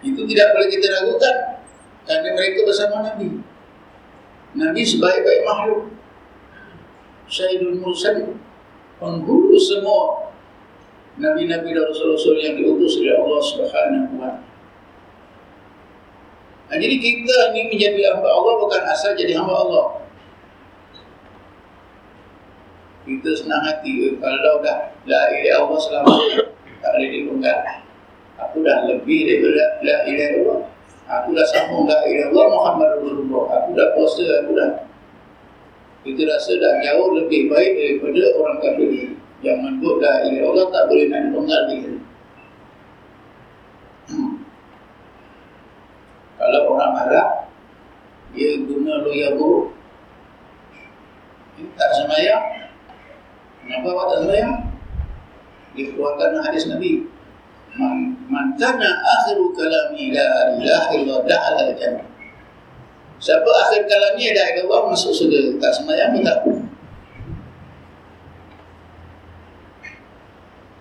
Itu 0.00 0.24
tidak 0.28 0.46
boleh 0.56 0.68
kita 0.72 0.86
ragukan 0.96 1.59
kerana 2.10 2.34
mereka 2.34 2.66
bersama 2.66 3.06
Nabi. 3.06 3.38
Nabi 4.58 4.82
sebaik-baik 4.82 5.46
makhluk. 5.46 5.94
Syahidul 7.30 7.78
Mursal 7.78 8.34
penghulu 8.98 9.54
semua 9.54 10.34
Nabi-Nabi 11.22 11.70
dan 11.70 11.86
Rasul-Rasul 11.86 12.42
yang 12.42 12.58
diutus 12.58 12.98
oleh 12.98 13.14
Allah 13.14 13.40
Subhanahu 13.46 14.18
taala. 14.18 14.42
Nah, 16.66 16.78
jadi 16.82 16.96
kita 16.98 17.54
ini 17.54 17.70
menjadi 17.70 18.10
hamba 18.10 18.26
Allah 18.26 18.54
bukan 18.58 18.82
asal 18.90 19.14
jadi 19.14 19.38
hamba 19.38 19.54
Allah. 19.54 19.86
Kita 23.06 23.30
senang 23.38 23.62
hati 23.62 24.18
kalau 24.18 24.58
dah 24.66 24.98
la 25.06 25.22
ilaha 25.30 25.62
Allah 25.62 25.78
selama 25.78 26.14
tak 26.82 26.90
boleh 26.98 27.10
dibongkar. 27.14 27.58
Aku 28.42 28.66
dah 28.66 28.90
lebih 28.90 29.30
daripada 29.30 29.64
la 29.86 29.96
ilaha 30.10 30.34
Allah. 30.42 30.60
Aku 31.10 31.34
dah 31.34 31.46
sambung 31.50 31.90
la 31.90 31.98
ilaha 32.06 32.30
Allah 32.30 32.46
Muhammad 32.54 32.88
Rasulullah. 33.02 33.44
Aku 33.58 33.68
dah 33.74 33.88
puasa, 33.98 34.24
aku 34.46 34.52
dah 34.54 34.70
kita 36.00 36.22
rasa 36.24 36.56
dah 36.56 36.74
jauh 36.80 37.12
lebih 37.12 37.52
baik 37.52 37.72
daripada 37.76 38.22
orang 38.40 38.56
kafir 38.62 39.12
yang 39.44 39.58
menyebut 39.60 40.00
la 40.00 40.24
ilaha 40.24 40.46
Allah 40.54 40.66
tak 40.70 40.84
boleh 40.88 41.04
nak 41.10 41.20
dibongkar 41.28 41.60
dia. 41.68 41.92
Kalau 46.40 46.72
orang 46.72 46.92
Arab 47.06 47.28
Dia 48.32 48.58
guna 48.64 49.04
loya 49.04 49.28
Dia 51.54 51.64
tak 51.76 51.90
semayang 52.00 52.44
Kenapa 53.60 53.86
awak 53.92 54.06
tak 54.10 54.18
semayang? 54.24 54.54
Dia 55.76 55.84
keluarkan 55.94 56.42
hadis 56.42 56.66
Nabi 56.66 57.06
Man, 57.78 58.09
man 58.30 58.54
kana 58.54 58.88
akhiru 59.18 59.50
kalami 59.52 60.14
la 60.14 60.54
ilaha 60.54 60.90
illa 60.94 61.16
da'ala 61.26 61.74
jannah 61.74 62.06
Siapa 63.20 63.44
akhir 63.44 63.84
kalami 63.84 64.32
la 64.32 64.44
ilaha 64.56 64.64
Allah 64.64 64.80
masuk 64.96 65.12
surga. 65.12 65.60
Tak 65.60 65.72
semayang 65.76 66.16
pun 66.16 66.24
tak 66.24 66.40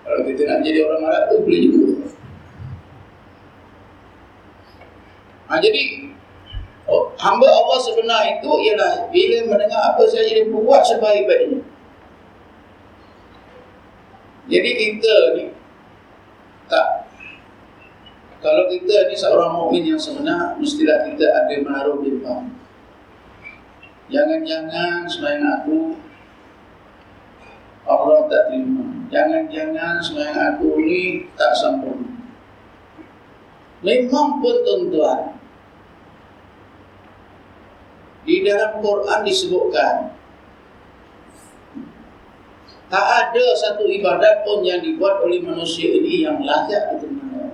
Kalau 0.07 0.21
kita 0.23 0.41
nak 0.47 0.63
jadi 0.63 0.79
orang 0.87 1.03
Arab 1.05 1.23
tu 1.29 1.35
boleh 1.43 1.61
juga. 1.67 1.85
Ha, 5.51 5.59
jadi 5.59 6.09
oh, 6.89 7.13
hamba 7.19 7.45
Allah 7.45 7.77
sebenar 7.83 8.21
itu 8.25 8.49
ialah 8.49 9.11
bila 9.11 9.37
mendengar 9.49 9.93
apa 9.93 10.01
saja 10.07 10.25
dia 10.25 10.47
buat 10.49 10.81
sebaik-baiknya. 10.87 11.61
Jadi 14.49 14.69
kita 14.79 15.15
ni 15.37 15.45
tak 16.65 16.98
kalau 18.39 18.71
kita 18.71 19.11
ni 19.11 19.15
seorang 19.19 19.51
mukmin 19.51 19.95
yang 19.95 19.99
sebenar 19.99 20.55
mestilah 20.55 21.03
kita 21.07 21.27
ada 21.27 21.53
menaruh 21.59 21.99
bimbang. 21.99 22.55
Jangan-jangan 24.09 25.05
sembahyang 25.05 25.47
aku 25.61 25.79
Allah 27.89 28.25
tak 28.31 28.43
terima. 28.49 28.85
Jangan-jangan 29.11 30.01
sembahyang 30.01 30.39
aku 30.55 30.69
ni 30.81 31.29
tak 31.35 31.51
sempurna. 31.57 32.09
Memang 33.79 34.43
pun 34.43 34.55
tuan-tuan 34.67 35.39
di 38.27 38.43
dalam 38.43 38.83
Quran 38.83 39.19
disebutkan 39.23 40.13
tak 42.89 43.05
ada 43.05 43.45
satu 43.53 43.85
ibadat 43.85 44.41
pun 44.43 44.65
yang 44.65 44.81
dibuat 44.81 45.21
oleh 45.21 45.45
manusia 45.45 45.93
ini 45.93 46.25
yang 46.25 46.41
layak 46.41 46.97
untuk 46.97 47.09
mana. 47.13 47.53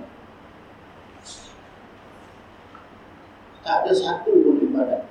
Tak 3.66 3.82
ada 3.82 3.90
satu 3.90 4.30
pun 4.30 4.62
ibadat. 4.62 5.02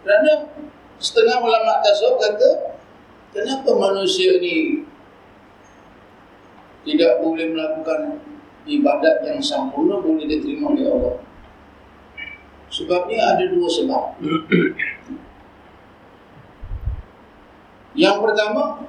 Kerana 0.00 0.48
setengah 0.96 1.36
ulama 1.44 1.84
tasawuf 1.84 2.16
kata 2.16 2.80
kenapa 3.36 3.76
manusia 3.76 4.40
ini 4.40 4.88
tidak 6.88 7.20
boleh 7.20 7.52
melakukan 7.52 8.24
ibadat 8.64 9.20
yang 9.28 9.40
sempurna 9.44 10.00
boleh 10.00 10.24
diterima 10.24 10.72
oleh 10.72 10.88
Allah. 10.88 11.16
Sebabnya 12.72 13.36
ada 13.36 13.44
dua 13.52 13.68
sebab. 13.68 14.16
Yang 17.94 18.16
pertama 18.26 18.82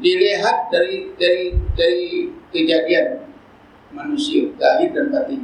dilihat 0.00 0.72
dari 0.72 1.12
dari 1.20 1.52
dari 1.76 2.32
kejadian 2.48 3.29
manusia 3.90 4.50
lahir 4.58 4.90
dan 4.94 5.10
batin. 5.10 5.42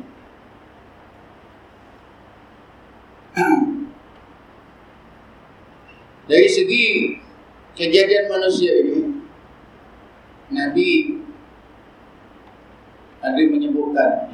Dari 6.31 6.49
segi 6.51 6.85
kejadian 7.79 8.27
manusia 8.33 8.73
ini 8.83 9.23
Nabi 10.51 11.21
ada 13.23 13.43
menyebutkan 13.43 14.26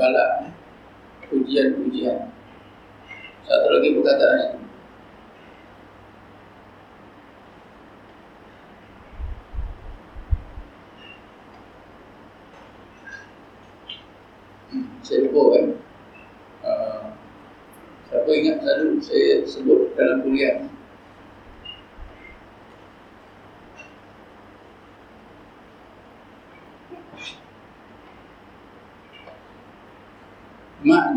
Bala' 0.00 0.48
Ujian-ujian. 1.28 2.32
Satu 3.44 3.68
lagi 3.68 3.92
perkataan. 4.00 4.64
Hmm, 14.72 14.88
Saya 15.04 15.28
lupa 15.28 15.40
kan? 15.52 15.66
Uh, 16.64 17.00
Siapa 18.08 18.30
ingat 18.32 18.56
selalu 18.64 19.04
saya 19.04 19.44
sebut 19.44 19.92
dalam 20.00 20.24
kuliah 20.24 20.64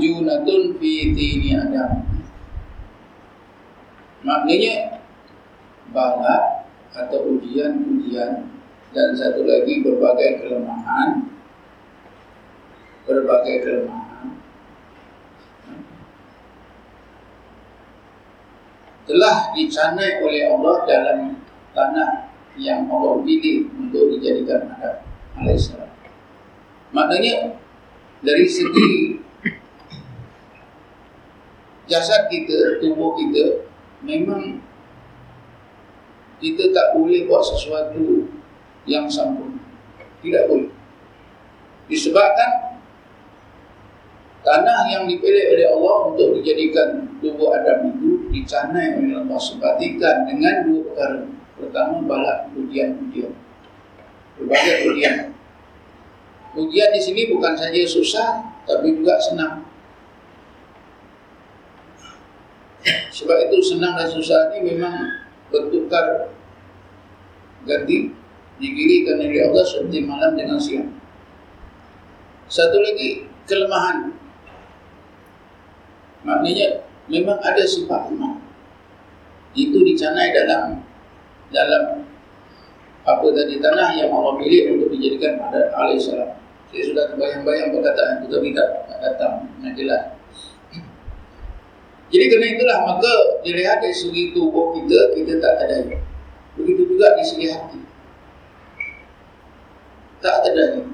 ma'junatun 0.03 0.75
fi 0.83 1.15
dini 1.15 1.55
Adam. 1.55 2.03
Maknanya 4.23 4.99
bala 5.95 6.67
atau 6.91 7.39
ujian-ujian 7.39 8.51
dan 8.91 9.09
satu 9.15 9.47
lagi 9.47 9.79
berbagai 9.83 10.43
kelemahan 10.43 11.27
berbagai 13.03 13.55
kelemahan 13.67 14.27
telah 19.03 19.51
dicanai 19.51 20.23
oleh 20.23 20.43
Allah 20.55 20.75
dalam 20.87 21.19
tanah 21.75 22.31
yang 22.55 22.87
Allah 22.87 23.19
pilih 23.27 23.67
untuk 23.75 24.07
dijadikan 24.15 24.71
Adam 24.71 25.03
alaihissalam. 25.35 25.91
Maknanya 26.95 27.59
dari 28.23 28.47
segi 28.47 29.22
jasad 31.93 32.25
kita, 32.33 32.81
tubuh 32.81 33.13
kita 33.13 33.69
memang 34.01 34.57
kita 36.41 36.73
tak 36.73 36.97
boleh 36.97 37.29
buat 37.29 37.45
sesuatu 37.45 38.25
yang 38.89 39.05
sempurna. 39.05 39.61
Tidak 40.25 40.43
boleh. 40.49 40.73
Disebabkan 41.85 42.73
Tanah 44.43 44.91
yang 44.91 45.07
dipilih 45.07 45.55
oleh 45.55 45.67
Allah 45.71 45.97
untuk 46.11 46.35
dijadikan 46.35 47.15
tubuh 47.23 47.55
Adam 47.55 47.95
itu 47.95 48.27
dicanai 48.27 48.99
oleh 48.99 49.15
Allah 49.23 49.39
sebatikan 49.39 50.27
dengan 50.27 50.67
dua 50.67 50.79
perkara. 50.91 51.19
Pertama, 51.55 52.03
balak 52.03 52.51
ujian-ujian. 52.51 53.31
Berbagai 54.35 54.91
ujian. 54.91 55.31
Ujian 56.59 56.89
di 56.91 56.99
sini 56.99 57.31
bukan 57.31 57.55
saja 57.55 57.87
susah, 57.87 58.29
tapi 58.67 58.99
juga 58.99 59.15
senang. 59.23 59.63
Sebab 63.13 63.37
itu 63.45 63.61
senang 63.61 63.93
dan 63.93 64.09
susah 64.09 64.49
ini 64.57 64.73
memang 64.73 65.05
bertukar 65.53 66.33
ganti 67.69 68.09
digirikan 68.57 69.21
oleh 69.21 69.45
Allah 69.45 69.61
seperti 69.69 70.01
malam 70.01 70.33
dengan 70.33 70.57
siang. 70.57 70.89
Satu 72.49 72.81
lagi 72.81 73.29
kelemahan. 73.45 74.17
Maknanya 76.25 76.81
memang 77.05 77.37
ada 77.45 77.61
sifat 77.61 78.09
lemah. 78.09 78.41
Itu 79.53 79.77
dicanai 79.77 80.33
dalam 80.33 80.81
dalam 81.53 82.09
apa 83.03 83.27
tadi 83.29 83.61
tanah 83.61 83.93
yang 83.93 84.09
Allah 84.09 84.41
pilih 84.41 84.73
untuk 84.73 84.89
dijadikan 84.97 85.37
pada 85.37 85.69
alaihissalam. 85.77 86.33
Saya 86.73 86.83
sudah 86.89 87.03
terbayang-bayang 87.13 87.69
perkataan 87.69 88.25
itu 88.25 88.33
tapi 88.33 88.49
tak, 88.57 88.69
tak 88.89 88.97
datang 89.05 89.33
jelas. 89.77 90.12
Jadi 92.13 92.29
kerana 92.29 92.45
itulah 92.45 92.77
maka 92.85 93.13
dilihat 93.41 93.81
dari 93.81 93.89
segi 93.89 94.37
tubuh 94.37 94.77
kita, 94.77 95.17
kita 95.17 95.33
tak 95.41 95.65
ada. 95.65 95.97
Begitu 96.61 96.93
juga 96.93 97.17
di 97.17 97.25
segi 97.25 97.49
hati. 97.49 97.81
Tak 100.21 100.45
ada. 100.45 100.85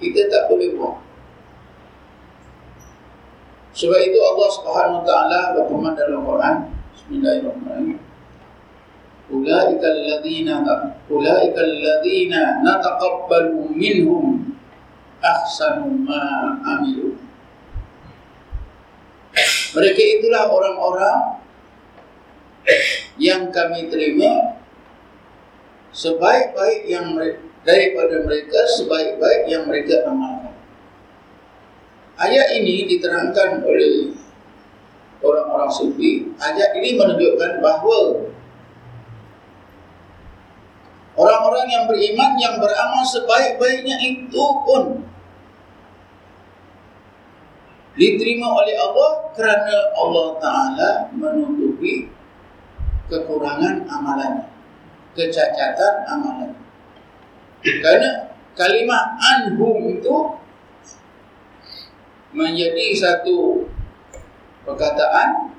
Kita 0.00 0.20
tak 0.32 0.48
boleh 0.48 0.72
buang. 0.72 1.04
Sebab 3.76 4.00
itu 4.00 4.16
Allah 4.24 4.48
Subhanahu 4.56 4.98
Wa 4.98 5.04
Taala 5.04 5.40
berfirman 5.52 5.92
dalam 5.92 6.24
Quran, 6.24 6.56
Bismillahirrahmanirrahim. 6.96 8.00
Ulaika 9.26 9.84
alladhina 9.84 10.64
ulaika 11.12 11.60
alladhina 11.60 12.64
nataqabbalu 12.64 13.68
minhum 13.76 14.56
ahsanu 15.20 15.92
ma 16.08 16.56
amilu. 16.64 17.25
Mereka 19.76 20.02
itulah 20.18 20.48
orang-orang 20.48 21.44
yang 23.20 23.52
kami 23.52 23.92
terima 23.92 24.56
sebaik-baik 25.92 26.88
yang 26.88 27.12
daripada 27.60 28.24
mereka 28.24 28.60
sebaik-baik 28.80 29.42
yang 29.52 29.68
mereka 29.68 30.08
amalkan. 30.08 30.56
Ayat 32.16 32.56
ini 32.56 32.88
diterangkan 32.88 33.60
oleh 33.68 34.16
orang-orang 35.20 35.68
sufi. 35.68 36.32
Ayat 36.40 36.72
ini 36.80 36.96
menunjukkan 36.96 37.60
bahawa 37.60 38.32
orang-orang 41.20 41.66
yang 41.68 41.84
beriman 41.84 42.32
yang 42.40 42.56
beramal 42.56 43.04
sebaik-baiknya 43.04 43.96
itu 44.00 44.44
pun 44.64 45.04
diterima 47.96 48.46
oleh 48.52 48.76
Allah 48.76 49.10
kerana 49.32 49.76
Allah 49.96 50.26
Ta'ala 50.36 50.90
menutupi 51.16 52.12
kekurangan 53.08 53.88
amalan 53.88 54.52
kecacatan 55.16 56.04
amalan. 56.04 56.52
Kerana 57.64 58.36
kalimah 58.52 59.16
anhum 59.16 59.96
itu 59.96 60.16
menjadi 62.36 62.86
satu 62.92 63.64
perkataan 64.68 65.56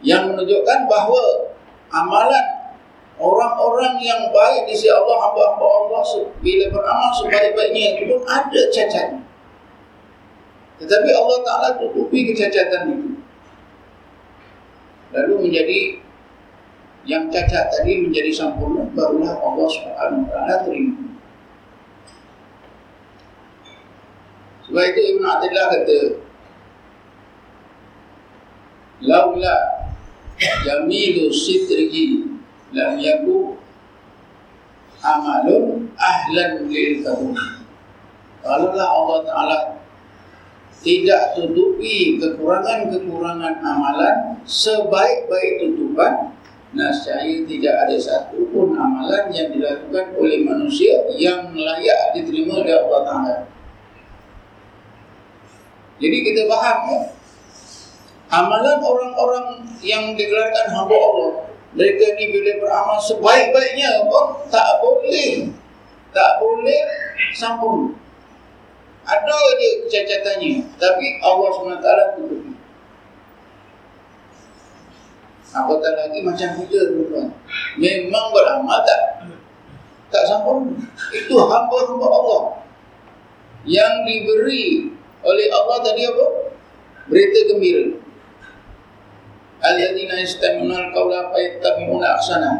yang 0.00 0.32
menunjukkan 0.32 0.88
bahawa 0.88 1.52
amalan 1.92 2.59
Orang-orang 3.20 4.00
yang 4.00 4.32
baik 4.32 4.64
di 4.64 4.72
sisi 4.72 4.88
Allah, 4.88 5.28
hamba-hamba 5.28 5.66
Allah 5.68 6.02
bila 6.40 6.64
beramal 6.72 7.10
sebaik-baiknya 7.20 8.00
itu 8.00 8.02
pun 8.16 8.20
ada 8.24 8.60
cacat. 8.72 9.08
Tetapi 10.80 11.10
Allah 11.12 11.38
Ta'ala 11.44 11.68
tutupi 11.76 12.32
kecacatan 12.32 12.82
itu. 12.88 13.08
Lalu 15.12 15.34
menjadi 15.44 15.80
yang 17.04 17.28
cacat 17.28 17.72
tadi 17.72 18.08
menjadi 18.08 18.32
sempurna 18.32 18.88
barulah 18.92 19.36
Allah 19.40 19.68
taala 19.68 20.56
terima. 20.68 20.96
Sebab 24.68 24.84
itu 24.94 25.00
Ibn 25.16 25.22
Attillah 25.26 25.66
kata 25.74 25.98
Laula 29.02 29.56
jamilu 30.38 31.32
sitrihi 31.32 32.29
lam 32.70 32.94
yaku 33.02 33.58
amalun 35.02 35.90
ahlan 35.98 36.70
lil 36.70 37.02
kabul. 37.02 37.34
Kalaulah 38.40 38.88
Allah 38.88 39.18
Ta'ala 39.28 39.58
tidak 40.80 41.36
tutupi 41.36 42.16
kekurangan-kekurangan 42.16 43.60
amalan 43.60 44.40
sebaik-baik 44.48 45.60
tutupan, 45.60 46.32
nascaya 46.72 47.44
tidak 47.44 47.74
ada 47.84 47.96
satu 48.00 48.48
pun 48.48 48.72
amalan 48.72 49.28
yang 49.28 49.52
dilakukan 49.52 50.16
oleh 50.16 50.40
manusia 50.40 51.04
yang 51.20 51.52
layak 51.52 52.16
diterima 52.16 52.64
oleh 52.64 52.74
Allah 52.80 53.00
Ta'ala. 53.04 53.36
Jadi 56.00 56.16
kita 56.24 56.48
faham 56.48 56.78
ya? 56.88 57.00
Amalan 58.30 58.78
orang-orang 58.80 59.46
yang 59.84 60.16
digelarkan 60.16 60.70
hamba 60.72 60.96
Allah 60.96 61.49
mereka 61.70 62.04
ni 62.18 62.24
bila 62.34 62.52
beramal 62.58 62.98
sebaik-baiknya 62.98 64.02
pun 64.10 64.42
tak 64.50 64.82
boleh. 64.82 65.54
Tak 66.10 66.42
boleh 66.42 66.82
sambung. 67.38 67.94
Ada 69.06 69.38
je 69.58 69.68
kecacatannya. 69.86 70.52
Tapi 70.78 71.06
Allah 71.22 71.48
SWT 71.54 71.88
tutupi 72.18 72.50
apatah 75.50 75.92
lagi 75.98 76.22
macam 76.22 76.48
kita 76.62 76.78
tuan 76.94 77.26
memang 77.74 78.26
beramal 78.30 78.78
tak? 78.86 79.02
Tak 80.10 80.26
sambung. 80.26 80.74
Itu 81.14 81.38
hamba-hamba 81.38 82.06
Allah. 82.06 82.42
Yang 83.62 83.94
diberi 84.06 84.90
oleh 85.22 85.46
Allah 85.54 85.78
tadi 85.86 86.02
apa? 86.06 86.26
Berita 87.06 87.38
gembira 87.50 87.94
Yastami'una 89.60 90.88
al-qawla 90.88 91.32
fa 91.32 91.38
yattabi'una 91.38 92.06
ahsana. 92.16 92.50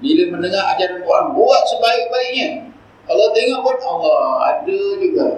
Bila 0.00 0.22
mendengar 0.32 0.74
ajaran 0.74 1.04
Quran, 1.04 1.26
buat 1.36 1.62
sebaik-baiknya. 1.68 2.72
Kalau 3.04 3.26
tengok 3.36 3.60
pun 3.60 3.76
Allah 3.84 4.18
ada 4.48 4.80
juga. 4.96 5.28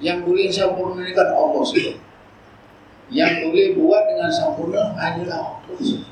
Yang 0.00 0.18
boleh 0.24 0.46
sempurnakan 0.48 1.28
Allah 1.34 1.62
saja. 1.66 1.94
Yang 3.10 3.32
boleh 3.44 3.66
buat 3.76 4.02
dengan 4.06 4.30
sempurna 4.30 4.94
hanyalah 4.96 5.58
Allah 5.58 5.76
saja. 5.82 6.08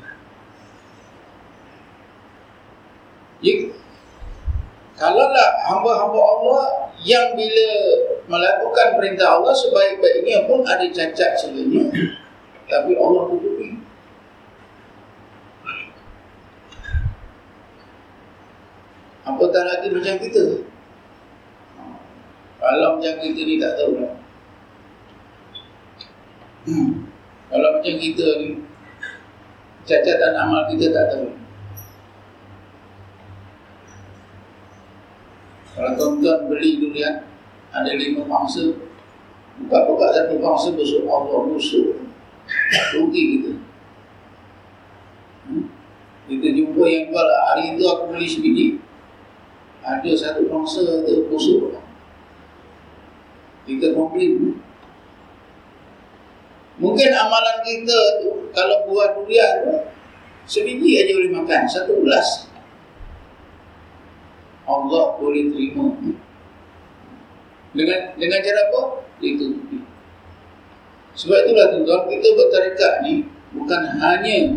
Jadi, 3.39 3.71
kalaulah 4.99 5.51
hamba-hamba 5.71 6.19
Allah 6.19 6.63
yang 7.07 7.39
bila 7.39 7.71
melakukan 8.27 8.99
perintah 8.99 9.39
Allah 9.39 9.55
sebaik-baiknya 9.55 10.51
pun 10.51 10.67
ada 10.67 10.83
cacat 10.91 11.39
sebagainya, 11.39 12.19
tapi 12.69 12.93
Allah 13.01 13.23
tutupi. 13.33 13.81
Apatah 19.25 19.63
lagi 19.65 19.89
macam 19.93 20.17
kita. 20.21 20.45
Kalau 22.61 22.89
macam 22.97 23.15
kita 23.25 23.41
ni 23.45 23.57
tak 23.57 23.73
tahu 23.81 23.93
lah. 24.01 24.15
Hmm. 26.69 27.09
Kalau 27.49 27.69
macam 27.81 27.95
kita 27.97 28.27
ni, 28.45 28.49
cacatan 29.89 30.33
amal 30.37 30.69
kita 30.69 30.93
tak 30.93 31.07
tahu. 31.17 31.29
Kalau 35.73 35.91
tuan-tuan 35.97 36.51
beli 36.51 36.83
durian, 36.83 37.25
ada 37.71 37.93
lima 37.95 38.27
bangsa, 38.27 38.75
buka-buka 39.65 40.13
satu 40.13 40.35
bangsa 40.43 40.69
besok 40.75 41.07
Allah 41.07 41.41
busuk 41.47 42.08
rugi 42.69 43.23
kita 43.37 43.53
hmm? 45.49 45.65
kita 46.29 46.49
jumpa 46.53 46.83
yang 46.85 47.05
jual 47.09 47.29
hari 47.49 47.65
itu 47.77 47.83
aku 47.89 48.05
beli 48.13 48.29
sebiji 48.29 48.67
ada 49.81 50.11
satu 50.13 50.45
bangsa 50.49 51.05
tu 51.05 51.29
busuk 51.33 51.77
kita 53.65 53.93
komplain 53.97 54.57
mungkin 56.79 57.11
amalan 57.13 57.59
kita 57.65 57.99
tu 58.25 58.53
kalau 58.53 58.85
buat 58.89 59.17
durian 59.17 59.53
tu 59.65 59.75
sebiji 60.49 61.05
aja 61.05 61.13
boleh 61.17 61.33
makan 61.33 61.63
satu 61.69 62.01
gelas 62.05 62.49
Allah 64.69 65.17
boleh 65.17 65.49
terima 65.49 65.97
Dengan 67.69 67.99
dengan 68.17 68.39
cara 68.41 68.61
apa? 68.69 68.81
Ditutupi. 69.21 69.68
Sebab 71.19 71.51
itulah 71.51 71.67
tuan-tuan, 71.75 72.03
kita 72.15 72.29
bertarekat 72.39 72.93
ni 73.03 73.27
bukan 73.51 73.83
hanya 73.99 74.55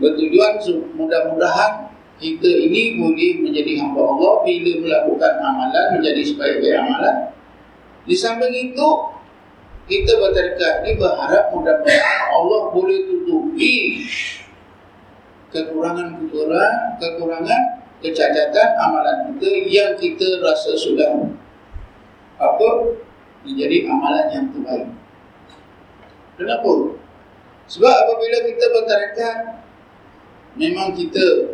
bertujuan 0.00 0.56
mudah-mudahan 0.96 1.92
kita 2.16 2.48
ini 2.48 2.96
boleh 2.96 3.44
menjadi 3.44 3.84
hamba 3.84 4.00
Allah 4.00 4.44
bila 4.44 4.72
melakukan 4.80 5.32
amalan 5.40 5.84
menjadi 6.00 6.20
sebaik-baik 6.24 6.76
amalan. 6.76 7.16
Di 8.08 8.16
samping 8.16 8.72
itu, 8.72 8.88
kita 9.88 10.12
bertarekat 10.20 10.88
ni 10.88 10.96
berharap 10.96 11.52
mudah-mudahan 11.52 12.20
Allah 12.32 12.60
boleh 12.72 12.98
tutupi 13.08 14.04
kekurangan-kekurangan, 15.52 16.96
kekurangan, 16.96 17.62
kecacatan 18.00 18.68
amalan 18.80 19.16
kita 19.36 19.48
yang 19.68 19.92
kita 20.00 20.40
rasa 20.40 20.72
sudah 20.78 21.28
apa 22.40 22.68
menjadi 23.44 23.84
amalan 23.88 24.26
yang 24.32 24.46
terbaik. 24.52 24.99
Kenapa? 26.40 26.96
Sebab 27.68 27.94
apabila 28.00 28.38
kita 28.48 28.64
bertarekat 28.72 29.36
memang 30.56 30.96
kita 30.96 31.52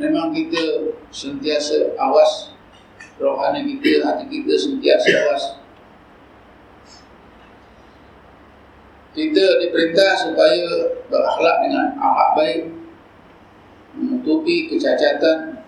memang 0.00 0.32
kita 0.32 0.96
sentiasa 1.12 1.92
awas 2.00 2.56
rohani 3.20 3.68
kita, 3.68 4.00
hati 4.00 4.24
kita 4.32 4.56
sentiasa 4.56 5.08
awas. 5.28 5.44
Kita 9.12 9.44
diperintah 9.60 10.24
supaya 10.24 10.96
berakhlak 11.12 11.56
dengan 11.68 12.00
akhlak 12.00 12.30
baik 12.32 12.60
menutupi 13.92 14.72
kecacatan. 14.72 15.60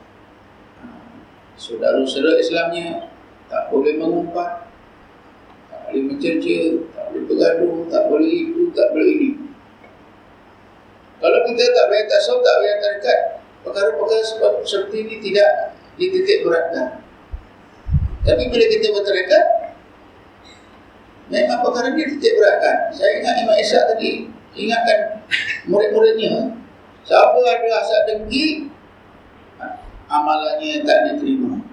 Saudara-saudara 1.60 2.40
Islamnya 2.40 3.12
tak 3.52 3.68
boleh 3.68 4.00
mengumpat 4.00 4.63
boleh 5.88 6.02
mencerca 6.12 6.56
tak 6.94 7.04
boleh 7.10 7.22
bergaduh 7.28 7.76
tak 7.88 8.02
boleh 8.12 8.32
itu, 8.32 8.62
tak 8.76 8.86
boleh 8.92 9.08
ini. 9.08 9.30
Kalau 11.24 11.38
kita 11.48 11.64
tak 11.72 11.84
boleh 11.88 12.04
tasawuf, 12.04 12.40
tak 12.44 12.54
boleh 12.60 12.74
terdekat 12.84 13.18
perkara-perkara 13.64 14.22
seperti 14.68 14.96
ini 15.08 15.16
tidak 15.24 15.48
dititik 15.96 16.44
beratkan. 16.44 17.00
Tapi 18.24 18.44
bila 18.52 18.64
kita 18.68 18.86
berterdekat 18.92 19.44
memang 21.32 21.64
perkara 21.64 21.88
ini 21.96 22.04
dititik 22.12 22.36
beratkan. 22.36 22.76
Saya 22.92 23.24
ingat 23.24 23.34
Imam 23.40 23.56
Isa 23.56 23.78
tadi 23.88 24.28
ingatkan 24.52 25.24
murid-muridnya. 25.64 26.60
Siapa 27.04 27.36
ada 27.36 27.68
asal 27.80 28.00
dengki 28.08 28.68
amalannya 30.08 30.84
tak 30.84 30.98
diterima. 31.08 31.63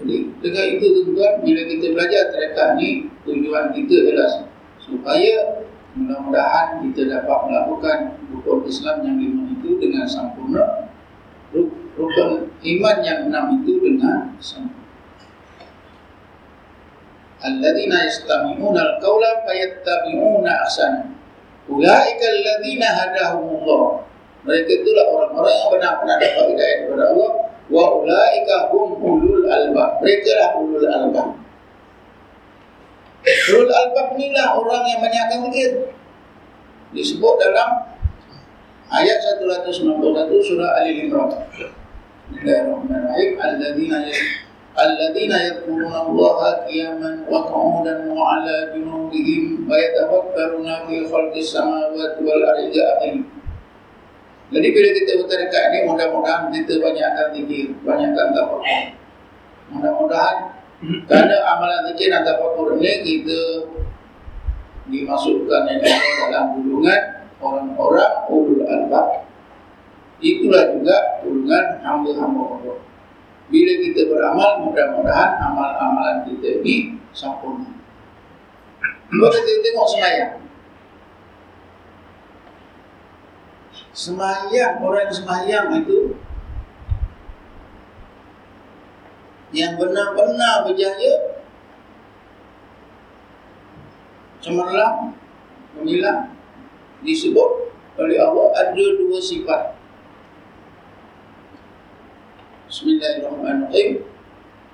Jadi 0.00 0.16
dengan 0.40 0.66
itu 0.80 0.86
tuan-tuan 0.96 1.32
bila 1.44 1.62
kita 1.68 1.86
belajar 1.92 2.22
terekat 2.32 2.68
ni 2.80 3.04
tujuan 3.28 3.68
kita 3.76 3.94
adalah 4.08 4.30
supaya 4.80 5.60
mudah-mudahan 5.92 6.80
kita 6.88 7.02
dapat 7.12 7.38
melakukan 7.50 7.98
rukun 8.32 8.64
Islam 8.64 8.96
yang 9.04 9.16
lima 9.20 9.42
itu 9.60 9.76
dengan 9.76 10.08
sempurna 10.08 10.88
rukun 11.52 12.48
iman 12.48 12.96
yang 13.04 13.28
enam 13.28 13.60
itu 13.60 13.76
dengan 13.76 14.32
sempurna. 14.40 14.78
Alladzina 17.40 18.04
yastami'una 18.08 18.80
al-qawla 18.80 19.44
fayattabi'una 19.44 20.50
ahsana. 20.64 21.12
Ulaika 21.68 22.24
alladzina 22.24 22.88
hadahumullah 22.88 24.10
mereka 24.40 24.70
itulah 24.72 25.06
orang-orang 25.12 25.52
yang 25.52 25.68
benar-benar 25.68 26.16
dapat 26.16 26.44
hidayah 26.56 26.76
kepada 26.84 27.04
Allah 27.12 27.30
Wa 27.69 27.85
ulaika 28.01 28.69
hum 28.69 28.97
ulul 29.01 29.45
albab. 29.49 30.01
Mereka 30.01 30.31
lah 30.37 30.49
ulul 30.59 30.85
albab. 30.85 31.29
Ulul 33.25 33.71
albab 33.73 34.07
inilah 34.13 34.47
orang 34.57 34.83
yang 34.85 34.99
banyakkan 35.01 35.39
zikir. 35.49 35.71
Disebut 36.93 37.35
dalam 37.41 37.69
ayat 38.93 39.17
191 39.41 40.29
surah 40.45 40.69
Ali 40.79 41.09
Imran. 41.09 41.33
Bismillahirrahmanirrahim. 42.31 43.31
Alladzina 43.41 43.99
الذين 44.75 45.31
يذكرون 45.31 45.95
الله 45.95 46.39
قياما 46.67 47.25
وقعودا 47.31 48.13
وعلى 48.13 48.55
جنوبهم 48.75 49.71
ويتفكرون 49.71 50.69
في 50.87 51.07
خلق 51.07 51.35
السماوات 51.35 52.15
والارض 52.19 52.73
اخره 52.75 53.19
jadi 54.50 54.68
bila 54.74 54.88
kita 54.90 55.12
bertarekat 55.22 55.62
ni 55.70 55.78
mudah-mudahan 55.86 56.50
kita 56.50 56.82
banyakkan 56.82 57.26
zikir, 57.30 57.70
banyakkan 57.86 58.26
tafakur. 58.34 58.66
Mudah-mudahan 59.70 60.36
kerana 61.06 61.36
amalan 61.54 61.80
zikir 61.94 62.10
dan 62.10 62.26
tafakur 62.26 62.74
ni 62.74 62.90
kita 63.06 63.70
dimasukkan 64.90 65.70
dalam 65.70 66.44
gulungan 66.58 67.02
orang-orang 67.38 68.12
ulul 68.26 68.66
albab. 68.66 69.22
Itulah 70.18 70.74
juga 70.74 71.22
gulungan 71.22 71.78
hamba-hamba 71.86 72.42
Allah. 72.58 72.78
Bila 73.50 73.72
kita 73.86 74.00
beramal, 74.10 74.66
mudah-mudahan 74.66 75.30
amal-amalan 75.42 76.26
kita 76.26 76.62
ini 76.62 76.98
sempurna. 77.14 77.70
Kalau 79.10 79.30
kita 79.30 79.52
tengok 79.62 79.86
semayang, 79.90 80.32
Semayang, 83.90 84.78
orang 84.86 85.10
yang 85.10 85.14
semayang 85.14 85.66
itu 85.82 86.14
Yang 89.50 89.72
benar-benar 89.82 90.62
berjaya 90.62 91.42
Cemerlang 94.38 95.18
Menilang 95.74 96.30
Disebut 97.02 97.72
oleh 98.00 98.16
Allah 98.16 98.48
ada 98.56 98.86
dua 98.96 99.20
sifat. 99.20 99.76
Bismillahirrahmanirrahim. 102.68 104.08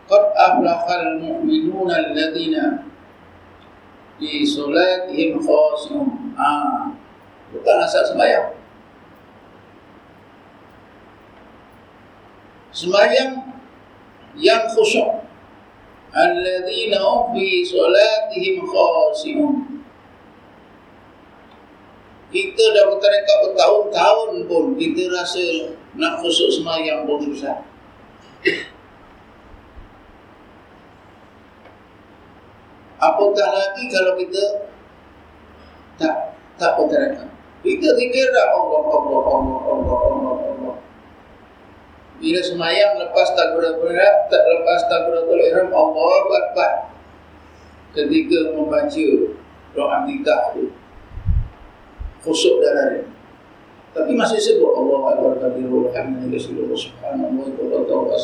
Qad 0.07 0.25
aflahal 0.35 1.19
mu'minuna 1.19 1.95
alladhina 2.07 2.87
Di 4.19 4.47
solatihim 4.47 5.43
khasum 5.43 6.35
Ah, 6.39 6.95
Bukan 7.51 7.77
asal 7.83 8.07
sembahyang 8.07 8.56
sembahyang 12.77 13.41
yang 14.37 14.69
khusyuk. 14.77 15.25
Alladzina 16.13 17.33
fi 17.33 17.65
solatihim 17.65 18.65
khashi'un 18.65 19.77
kita 22.27 22.65
dah 22.75 22.85
bertarekat 22.91 23.37
bertahun-tahun 23.49 24.31
pun 24.45 24.65
kita 24.77 25.09
rasa 25.09 25.73
nak 25.97 26.21
khusyuk 26.21 26.53
sembahyang 26.53 27.09
pun 27.09 27.23
susah. 27.33 27.65
Apatah 32.97 33.49
lagi 33.53 33.85
kalau 33.93 34.13
kita 34.21 34.45
tak 35.97 36.17
tak 36.57 36.73
bertarekat 36.77 37.29
kita 37.65 37.89
fikir 37.99 38.27
dah 38.33 38.47
Allah 38.57 38.83
Allah 38.85 39.23
Allah 39.27 39.59
Allah 39.69 40.01
Allah 40.13 40.36
bila 42.17 42.41
semayang 42.41 42.97
lepas 42.97 43.29
takbiratul 43.37 43.93
ihram, 43.93 44.17
tak 44.33 44.43
lepas 44.49 44.81
takbiratul 44.89 45.41
ihram 45.41 45.69
Allah 45.73 46.25
Akbar. 46.33 46.73
Ketika 47.93 48.57
membaca 48.57 49.09
doa 49.73 50.05
nikah 50.05 50.53
itu 50.53 50.69
khusyuk 52.21 52.61
dalam 52.61 53.09
Tapi 53.97 54.13
masih 54.13 54.37
sebut 54.37 54.77
Allah 54.77 55.17
Akbar 55.17 55.33
kabirul 55.41 55.89
hamdulillah 55.93 56.41
sallallahu 56.41 56.77
subhanahu 56.77 57.49
wa 57.57 57.85
ta'ala 57.85 58.17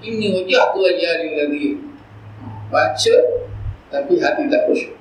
Ini 0.00 0.26
wajah 0.32 0.64
tu 0.72 0.78
wajah 0.80 1.12
lagi. 1.20 1.68
Baca 2.72 3.16
tapi 3.92 4.16
hati 4.16 4.48
tak 4.48 4.62
khusyuk. 4.68 4.96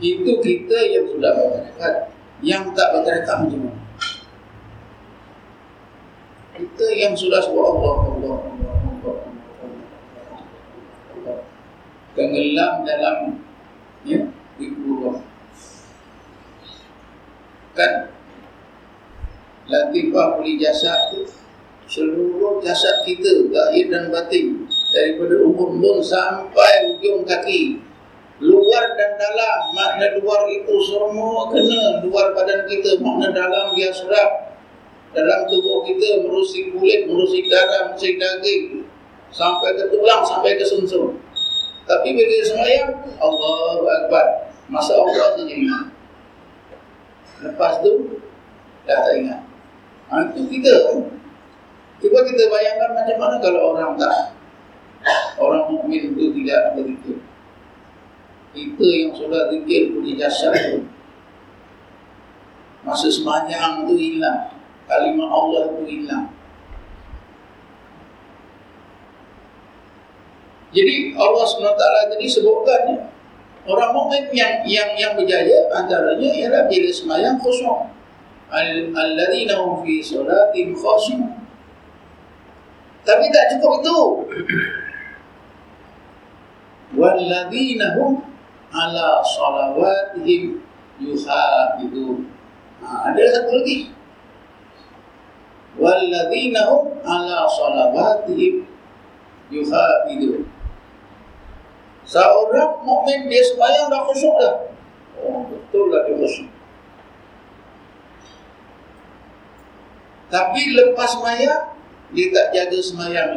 Itu 0.00 0.32
kita 0.40 0.78
yang 0.92 1.04
sudah 1.12 1.32
bertarekat, 1.36 1.94
yang 2.40 2.72
tak 2.72 2.88
bertarekat 2.96 3.36
macam 3.44 3.68
mana? 3.68 3.80
Kita 6.60 6.86
yang 6.92 7.16
sudah 7.16 7.40
sebut 7.40 7.64
Allah 7.64 7.94
Allah 8.04 8.36
tenggelam 12.12 12.74
dalam 12.84 13.16
ya 14.04 14.20
ibu 14.60 15.16
kan? 17.72 18.12
Latifah 19.70 20.36
puli 20.36 20.58
jasad 20.58 21.14
seluruh 21.86 22.58
jasad 22.60 23.06
kita 23.06 23.48
zahir 23.54 23.86
dan 23.86 24.10
batin 24.10 24.66
daripada 24.90 25.46
umur 25.46 25.70
umur 25.74 25.96
sampai 26.02 26.98
ujung 26.98 27.22
kaki. 27.22 27.78
Luar 28.40 28.96
dan 28.96 29.20
dalam 29.20 29.58
makna 29.76 30.16
luar 30.16 30.48
itu 30.48 30.74
semua 30.80 31.52
kena 31.52 32.00
luar 32.02 32.32
badan 32.32 32.64
kita 32.66 32.98
makna 32.98 33.36
dalam 33.36 33.76
dia 33.76 33.92
serap 33.92 34.49
dalam 35.10 35.40
tubuh 35.50 35.82
kita 35.82 36.22
merusik 36.22 36.70
kulit, 36.70 37.10
merusik 37.10 37.50
darah, 37.50 37.90
merusik 37.90 38.14
daging 38.14 38.86
sampai 39.34 39.74
ke 39.74 39.90
tulang, 39.90 40.22
sampai 40.22 40.54
ke 40.54 40.64
sumsum. 40.66 41.18
Tapi 41.90 42.14
bila 42.14 42.30
dia 42.30 42.42
semayang, 42.46 42.90
Allahu 43.18 43.82
Akbar. 43.90 44.54
Masa 44.70 44.94
Allah 44.94 45.34
saja 45.34 45.50
ingat. 45.50 45.90
Lepas 47.42 47.82
tu, 47.82 48.22
dah 48.86 48.98
tak 49.02 49.14
ingat. 49.18 49.40
Ha, 50.14 50.30
itu 50.30 50.46
kita. 50.46 50.74
Cuba 51.98 52.22
kita 52.22 52.42
bayangkan 52.46 52.90
macam 52.94 53.16
mana 53.18 53.36
kalau 53.42 53.74
orang 53.74 53.98
tak. 53.98 54.38
Orang 55.42 55.74
mukmin 55.74 56.14
itu 56.14 56.30
tidak 56.38 56.78
begitu. 56.78 57.18
Kita 58.54 58.86
yang 58.86 59.12
sudah 59.18 59.50
zikir 59.50 59.90
punya 59.90 60.26
jasad 60.26 60.54
tu. 60.70 60.78
Masa 62.86 63.10
semayang 63.10 63.90
tu 63.90 63.98
hilang. 63.98 64.59
Kalimah 64.90 65.30
Allah 65.30 65.70
tu 65.70 65.86
hilang. 65.86 66.34
Jadi 70.70 71.14
Allah 71.18 71.44
SWT 71.46 71.82
tadi 72.14 72.26
sebutkan 72.30 72.80
ya, 72.90 72.98
orang 73.66 73.90
mukmin 73.90 74.30
yang 74.30 74.62
yang 74.66 74.90
yang 74.94 75.12
berjaya 75.18 75.66
antaranya 75.74 76.30
ialah 76.30 76.62
bila 76.66 76.90
semayang 76.90 77.38
khusyuk. 77.38 77.90
Alladzina 78.50 79.62
hum 79.62 79.86
fi 79.86 80.02
salatin 80.02 80.74
khashi'un. 80.74 81.38
Tapi 83.06 83.24
tak 83.30 83.44
cukup 83.54 83.82
itu. 83.82 83.98
Walladzina 86.98 87.94
hum 87.98 88.26
ala 88.74 89.22
salawatihim 89.22 90.62
yuhafidun. 90.98 92.30
Ha, 92.82 93.10
ada 93.10 93.22
satu 93.30 93.50
lagi. 93.58 93.99
Walladzina 95.78 96.66
hum 96.66 96.98
ala 97.06 97.46
salawatihim 97.46 98.66
yuhafidun. 99.54 100.46
Seorang 102.02 102.82
mukmin 102.82 103.30
dia 103.30 103.42
sembahyang 103.46 103.86
dah 103.86 104.02
khusyuk 104.10 104.34
dah. 104.42 104.54
Oh, 105.22 105.46
betul 105.46 105.94
lah 105.94 106.02
dia 106.10 106.18
khusyuk. 106.18 106.50
Tapi 110.30 110.60
lepas 110.74 111.10
sembahyang 111.18 111.64
dia 112.14 112.26
tak 112.34 112.46
jaga 112.54 112.78
sembahyang. 112.82 113.30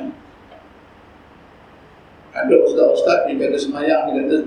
Ada 2.33 2.53
ustaz-ustaz 2.65 3.29
dia 3.29 3.37
jaga 3.45 3.57
sembahyang 3.61 4.01
dia 4.09 4.15
kata 4.25 4.37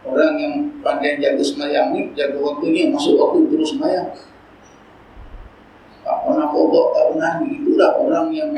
orang 0.00 0.34
yang 0.42 0.54
pandai 0.82 1.22
jaga 1.22 1.42
sembahyang 1.42 1.94
ni 1.94 2.00
jaga 2.18 2.38
waktu 2.40 2.66
ni 2.70 2.90
masuk 2.90 3.14
waktu 3.14 3.46
terus 3.50 3.74
sembahyang. 3.74 4.08
Tak 6.00 6.16
pernah 6.24 6.46
kodok, 6.48 6.86
tak 6.96 7.04
pernah 7.12 7.32
ni. 7.44 7.60
Itulah 7.60 7.90
orang 8.00 8.26
yang 8.32 8.50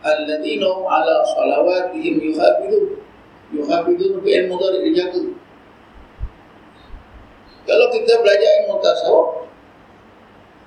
Al-Ladina 0.00 0.70
ala 0.88 1.16
salawatihim 1.28 2.24
yuhafidu 2.24 3.04
yuhafidun 3.52 4.22
fi 4.24 4.28
ilmu 4.40 4.54
dharik 4.56 4.82
dijaga 4.86 5.20
kalau 7.68 7.86
kita 7.92 8.12
belajar 8.24 8.50
ilmu 8.64 8.74
tasawuf 8.80 9.28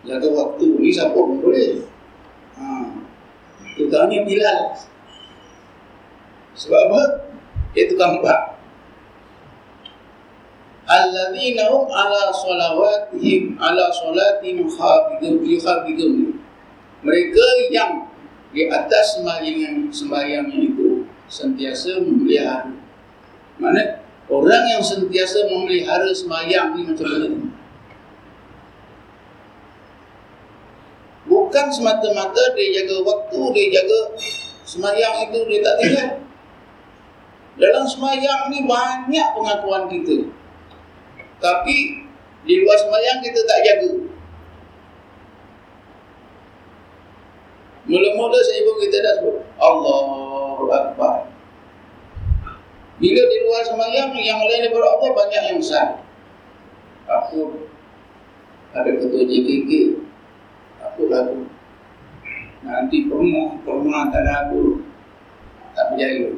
jaga 0.03 0.27
waktu 0.35 0.65
ni 0.77 0.91
siapa 0.91 1.15
pun 1.15 1.39
boleh 1.39 1.81
ha. 2.59 2.65
kita 3.79 3.97
ni 4.11 4.21
bilal 4.27 4.59
sebab 6.53 6.81
apa? 6.91 7.01
dia 7.73 7.89
tukang 7.89 8.21
bak 8.21 8.61
Alladzina 10.83 11.71
hum 11.71 11.87
ala 11.87 12.27
salawatihim 12.35 13.55
ala 13.55 13.87
salatihim 13.87 14.67
khafidun 14.67 16.35
mereka 17.03 17.45
yang 17.71 18.07
di 18.51 18.67
atas 18.67 19.19
sembahyang 19.19 19.91
sembahyang 19.91 20.47
itu 20.51 21.03
sentiasa 21.27 21.99
memelihara. 22.03 22.71
Mana 23.57 24.03
orang 24.27 24.63
yang 24.75 24.83
sentiasa 24.83 25.47
memelihara 25.49 26.11
semayang 26.11 26.75
ni 26.77 26.87
macam 26.87 27.07
mana? 27.07 27.27
Bukan 31.23 31.65
semata-mata 31.71 32.43
dia 32.53 32.83
jaga 32.83 32.97
waktu, 33.07 33.39
dia 33.55 33.65
jaga 33.79 33.99
semayang 34.67 35.15
itu 35.27 35.39
dia 35.47 35.59
tak 35.63 35.75
tinggal. 35.79 36.09
Dalam 37.53 37.85
semayang 37.87 38.51
ni 38.51 38.67
banyak 38.67 39.27
pengakuan 39.33 39.87
kita. 39.87 40.29
Tapi 41.37 41.77
di 42.43 42.53
luar 42.61 42.77
semayang 42.77 43.19
kita 43.23 43.39
tak 43.47 43.59
jaga. 43.63 43.91
Mula-mula 47.83 48.39
saya 48.39 48.63
ibu 48.63 48.71
kita 48.79 48.97
dah 49.03 49.13
sebut 49.19 49.37
Allahu 49.59 50.71
Akbar. 50.71 51.33
Bila 53.03 53.21
di 53.27 53.37
luar 53.43 53.63
semayang 53.67 54.15
Yang 54.15 54.39
lain 54.47 54.61
daripada 54.69 54.87
Allah 54.95 55.09
banyak 55.11 55.43
yang 55.49 55.59
sah 55.59 55.99
Aku 57.09 57.67
Ada 58.71 58.95
ketua 58.95 59.27
JKK 59.27 59.71
Aku 60.87 61.11
lagu. 61.11 61.49
Nanti 62.63 63.11
permuh 63.11 63.59
Permuh 63.65 64.07
tak 64.13 64.23
ada 64.23 64.47
aku 64.47 64.85
Tak 65.75 65.85
berjaya. 65.91 66.31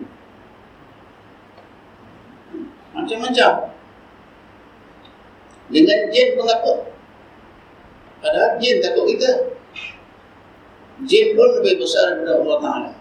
Macam-macam 2.96 3.75
Dengan 5.66 6.00
jin 6.14 6.38
pun 6.38 6.46
takut 6.46 6.96
Padahal 8.26 8.58
jin 8.58 8.82
takut 8.82 9.06
kita 9.06 9.30
jin 11.06 11.38
pun 11.38 11.50
lebih 11.62 11.78
besar 11.84 12.18
daripada 12.18 12.42
Allah 12.42 12.58
Ta'ala. 12.58 12.92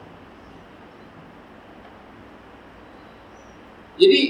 Jadi 3.94 4.22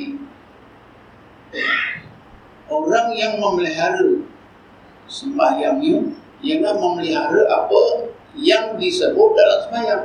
orang 2.71 3.09
yang 3.19 3.43
memelihara 3.43 4.23
sembahyangnya 5.11 6.15
ialah 6.45 6.75
memelihara 6.77 7.43
apa 7.49 7.83
yang 8.39 8.79
disebut 8.79 9.31
dalam 9.35 9.59
sembahyang. 9.67 10.05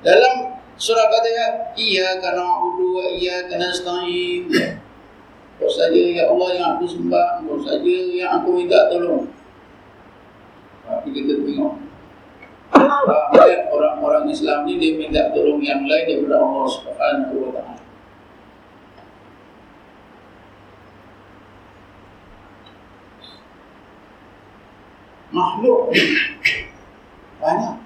Dalam 0.00 0.34
surah 0.80 1.06
Fatihah 1.06 1.50
iya 1.76 2.18
kana 2.24 2.64
udu 2.66 2.98
wa 2.98 3.06
iya 3.14 3.46
kana 3.46 3.68
stain 3.68 4.48
apa 5.60 5.68
saja 5.68 6.00
ya 6.00 6.24
Allah 6.24 6.48
yang 6.56 6.66
aku 6.80 6.88
sembah 6.88 7.44
apa 7.44 7.52
saja 7.68 7.92
yang 8.08 8.32
aku 8.40 8.48
minta 8.56 8.88
tolong 8.88 9.28
tapi 10.88 11.08
kita 11.12 11.36
tengok 11.44 11.90
Melihat 12.70 13.66
orang-orang 13.68 14.30
Islam 14.30 14.62
ni 14.62 14.78
dia 14.78 14.94
minta 14.94 15.34
tolong 15.34 15.58
yang 15.58 15.82
lain 15.84 16.06
daripada 16.06 16.38
Allah 16.38 16.66
Subhanahu 16.70 17.34
wa 17.34 17.50
taala. 17.52 17.76
Makhluk 25.30 25.80
banyak. 27.42 27.76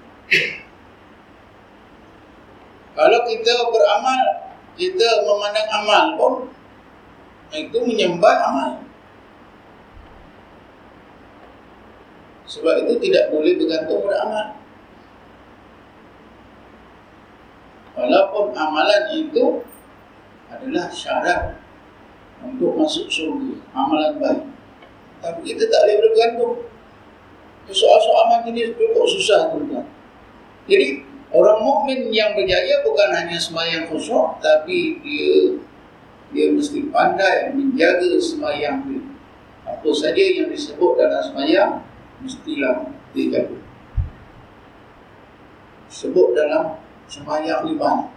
Kalau 2.95 3.19
kita 3.27 3.53
beramal, 3.73 4.23
kita 4.79 5.09
memandang 5.27 5.69
amal 5.81 6.03
pun 6.15 6.33
itu 7.55 7.77
menyembah 7.79 8.37
amal. 8.51 8.71
Sebab 12.45 12.85
itu 12.85 12.93
tidak 13.09 13.33
boleh 13.33 13.57
bergantung 13.57 14.05
pada 14.05 14.17
amal. 14.27 14.47
Walaupun 17.95 18.51
amalan 18.53 19.03
itu 19.15 19.63
adalah 20.51 20.91
syarat 20.91 21.57
untuk 22.43 22.75
masuk 22.75 23.07
surga, 23.07 23.55
amalan 23.71 24.13
baik. 24.19 24.43
Tapi 25.23 25.39
kita 25.41 25.63
tak 25.71 25.81
boleh 25.87 25.97
bergantung. 26.03 26.55
Soal-soal 27.65 28.29
amal 28.29 28.39
ini 28.45 28.77
cukup 28.77 29.09
susah 29.09 29.49
tuan 29.49 29.89
Jadi 30.69 31.01
orang 31.33 31.65
mukmin 31.65 32.13
yang 32.13 32.37
berjaya 32.37 32.85
bukan 32.85 33.09
hanya 33.09 33.41
sembahyang 33.41 33.89
khusyuk, 33.89 34.37
tapi 34.37 35.01
dia 35.01 35.57
dia 36.35 36.51
mesti 36.51 36.91
pandai 36.91 37.55
menjaga 37.55 38.19
sembahyang 38.19 38.77
dia. 38.91 39.01
Apa 39.65 39.89
saja 39.95 40.19
yang 40.19 40.51
disebut 40.51 40.99
dalam 40.99 41.23
sembahyang 41.23 41.71
mestilah 42.19 42.91
dijaga. 43.15 43.57
Sebut 45.87 46.35
dalam 46.35 46.75
sembahyang 47.07 47.71
ni 47.71 47.73
banyak. 47.79 48.11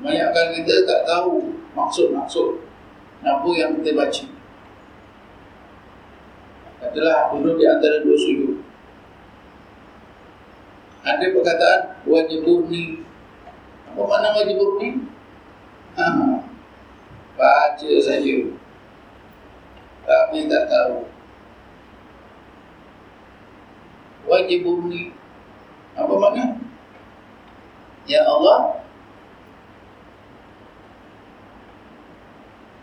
Banyakkan 0.00 0.46
kita 0.56 0.74
tak 0.88 1.02
tahu 1.04 1.52
maksud-maksud 1.76 2.62
apa 3.20 3.48
yang 3.52 3.76
kita 3.82 3.92
baca. 3.92 4.26
Katalah 6.80 7.28
duduk 7.36 7.60
di 7.60 7.68
antara 7.68 8.00
dua 8.00 8.16
sujud. 8.16 8.56
Ada 11.04 11.32
perkataan 11.36 11.80
wajib 12.08 12.48
ni. 12.72 13.09
Apa 13.90 14.06
makna 14.06 14.30
wajib 14.38 14.62
ni? 14.78 15.02
Ha. 15.98 16.06
Baca 17.34 17.90
saja. 17.98 18.36
tapi 20.06 20.46
tak 20.46 20.64
tahu. 20.70 21.10
Wajib 24.30 24.62
ni 24.86 25.10
apa 25.98 26.14
makna? 26.14 26.54
Ya 28.06 28.22
Allah 28.26 28.78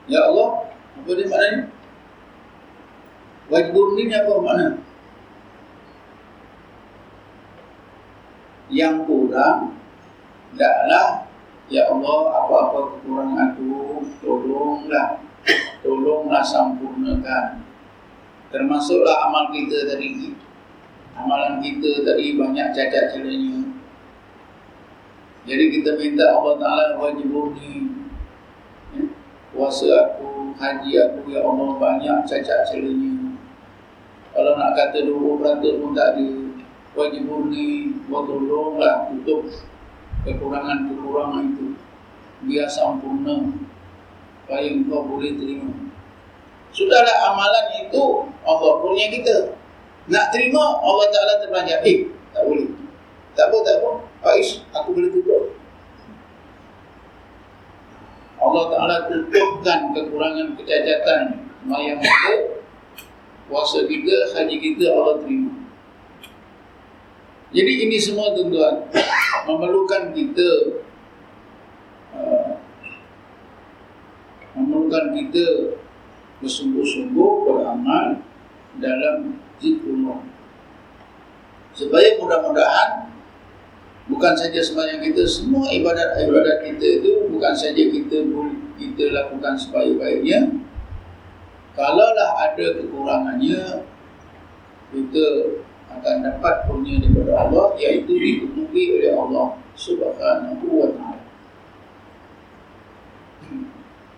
Ya 0.08 0.24
Allah 0.24 0.72
Apa 1.00 1.10
dia 1.16 1.28
maknanya? 1.28 1.72
Wajib 3.48 3.76
ni 3.96 4.12
apa 4.12 4.34
makna? 4.44 4.68
Yang 8.68 8.96
kurang 9.08 9.77
Taklah 10.58 11.30
Ya 11.68 11.84
Allah 11.92 12.20
apa-apa 12.32 12.96
kekurangan 12.96 13.54
aku 13.54 14.00
Tolonglah. 14.24 15.20
Tolonglah 15.84 16.44
sempurnakan. 16.44 17.60
Termasuklah 18.50 19.28
amal 19.28 19.52
kita 19.52 19.84
tadi. 19.84 20.32
Amalan 21.18 21.60
kita 21.60 22.08
tadi 22.08 22.38
banyak 22.38 22.78
cacat 22.78 23.10
celanya 23.10 23.74
Jadi 25.50 25.64
kita 25.74 25.98
minta 25.98 26.30
Allah 26.30 26.62
Ta'ala 26.62 26.94
wajib 27.02 27.34
ni 27.58 27.90
ya? 28.94 29.04
Puasa 29.50 29.90
aku, 29.90 30.54
haji 30.54 30.92
aku 30.94 31.34
Ya 31.34 31.42
Allah 31.42 31.70
banyak 31.74 32.18
cacat 32.30 32.70
celanya 32.70 33.34
Kalau 34.30 34.54
nak 34.62 34.78
kata 34.78 35.10
20% 35.10 35.82
pun 35.82 35.92
tak 35.98 36.16
ada. 36.16 36.30
Wajib 36.94 37.26
ni 37.50 37.98
Tolonglah. 38.08 39.10
Tutup 39.10 39.50
kekurangan-kekurangan 40.28 41.44
itu. 41.56 41.66
Biar 42.44 42.68
sempurna. 42.68 43.48
Supaya 44.44 44.68
engkau 44.68 45.04
boleh 45.08 45.36
terima. 45.40 45.72
Sudahlah 46.72 47.32
amalan 47.32 47.68
itu 47.88 48.04
Allah 48.44 48.72
punya 48.84 49.08
kita. 49.12 49.56
Nak 50.08 50.32
terima 50.32 50.80
Allah 50.80 51.08
Ta'ala 51.12 51.34
terbanyak 51.44 51.80
eh 51.84 51.98
tak 52.32 52.44
boleh. 52.48 52.70
Tak 53.36 53.52
apa 53.52 53.58
tak 53.66 53.76
apa. 53.84 53.92
Faiz 54.24 54.64
aku 54.72 54.96
boleh 54.96 55.12
tutup. 55.12 55.58
Allah 58.40 58.64
Ta'ala 58.72 58.96
tutupkan 59.12 59.92
kekurangan 59.92 60.56
kecacatan 60.56 61.50
mayang 61.68 62.00
kita. 62.00 62.56
Puasa 63.48 63.84
kita 63.88 64.16
haji 64.36 64.56
kita 64.60 64.92
Allah 64.92 65.24
terima 65.24 65.47
jadi 67.48 67.72
ini 67.88 67.96
semua 67.96 68.36
tuan-tuan 68.36 68.84
memerlukan 69.48 70.12
kita 70.12 70.50
uh, 72.12 72.60
memerlukan 74.58 75.16
kita 75.16 75.78
bersungguh-sungguh 76.44 77.32
beramal 77.48 78.20
dalam 78.78 79.40
zikrullah. 79.58 80.22
Supaya 81.72 82.18
mudah-mudahan 82.20 83.16
bukan 84.10 84.34
saja 84.34 84.60
sembahyang 84.60 85.02
kita 85.08 85.24
semua 85.24 85.70
ibadat-ibadat 85.72 86.66
kita 86.66 86.88
itu 87.02 87.12
bukan 87.32 87.54
saja 87.54 87.80
kita 87.80 88.28
kita 88.76 89.04
lakukan 89.14 89.54
sebaik-baiknya. 89.56 90.68
Kalaulah 91.78 92.32
ada 92.42 92.68
kekurangannya 92.82 93.86
kita 94.90 95.26
akan 95.98 96.16
dapat 96.22 96.56
punya 96.70 97.02
daripada 97.02 97.34
Allah 97.42 97.74
iaitu 97.82 98.14
ditutupi 98.14 99.02
oleh 99.02 99.12
Allah 99.18 99.58
Subhanahu 99.74 100.66
wa 100.70 100.90
taala. 100.94 101.26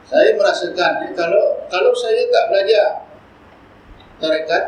Saya 0.10 0.34
merasakan 0.36 1.14
kalau 1.14 1.64
kalau 1.70 1.92
saya 1.94 2.26
tak 2.28 2.44
belajar 2.50 2.86
tarekat, 4.18 4.64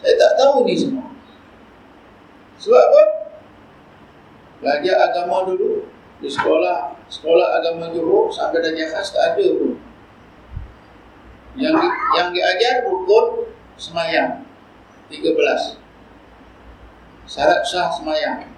saya 0.00 0.14
tak 0.16 0.32
tahu 0.38 0.64
ni 0.64 0.74
semua. 0.78 1.10
Sebab 2.58 2.78
apa? 2.78 3.02
Belajar 4.58 4.96
agama 5.10 5.46
dulu 5.46 5.86
di 6.18 6.26
sekolah 6.26 6.98
sekolah 7.06 7.62
agama 7.62 7.94
Johor 7.94 8.30
sampai 8.30 8.58
dan 8.58 8.74
khas 8.74 9.14
tak 9.14 9.34
ada 9.34 9.46
pun. 9.54 9.78
Yang 11.58 11.74
yang 12.14 12.28
diajar 12.30 12.86
rukun 12.86 13.50
semayang 13.74 14.46
13 15.10 15.87
syarat 17.28 17.60
sah 17.68 17.92
semayang. 17.92 18.48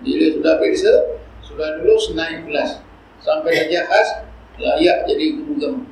Bila 0.00 0.26
sudah 0.32 0.56
periksa, 0.56 1.20
sudah 1.44 1.78
dulu 1.78 2.00
senaik 2.00 2.48
kelas. 2.48 2.80
Sampai 3.20 3.52
darjah 3.52 3.84
khas, 3.84 4.08
layak 4.56 5.04
jadi 5.04 5.36
guru 5.36 5.52
agama. 5.60 5.82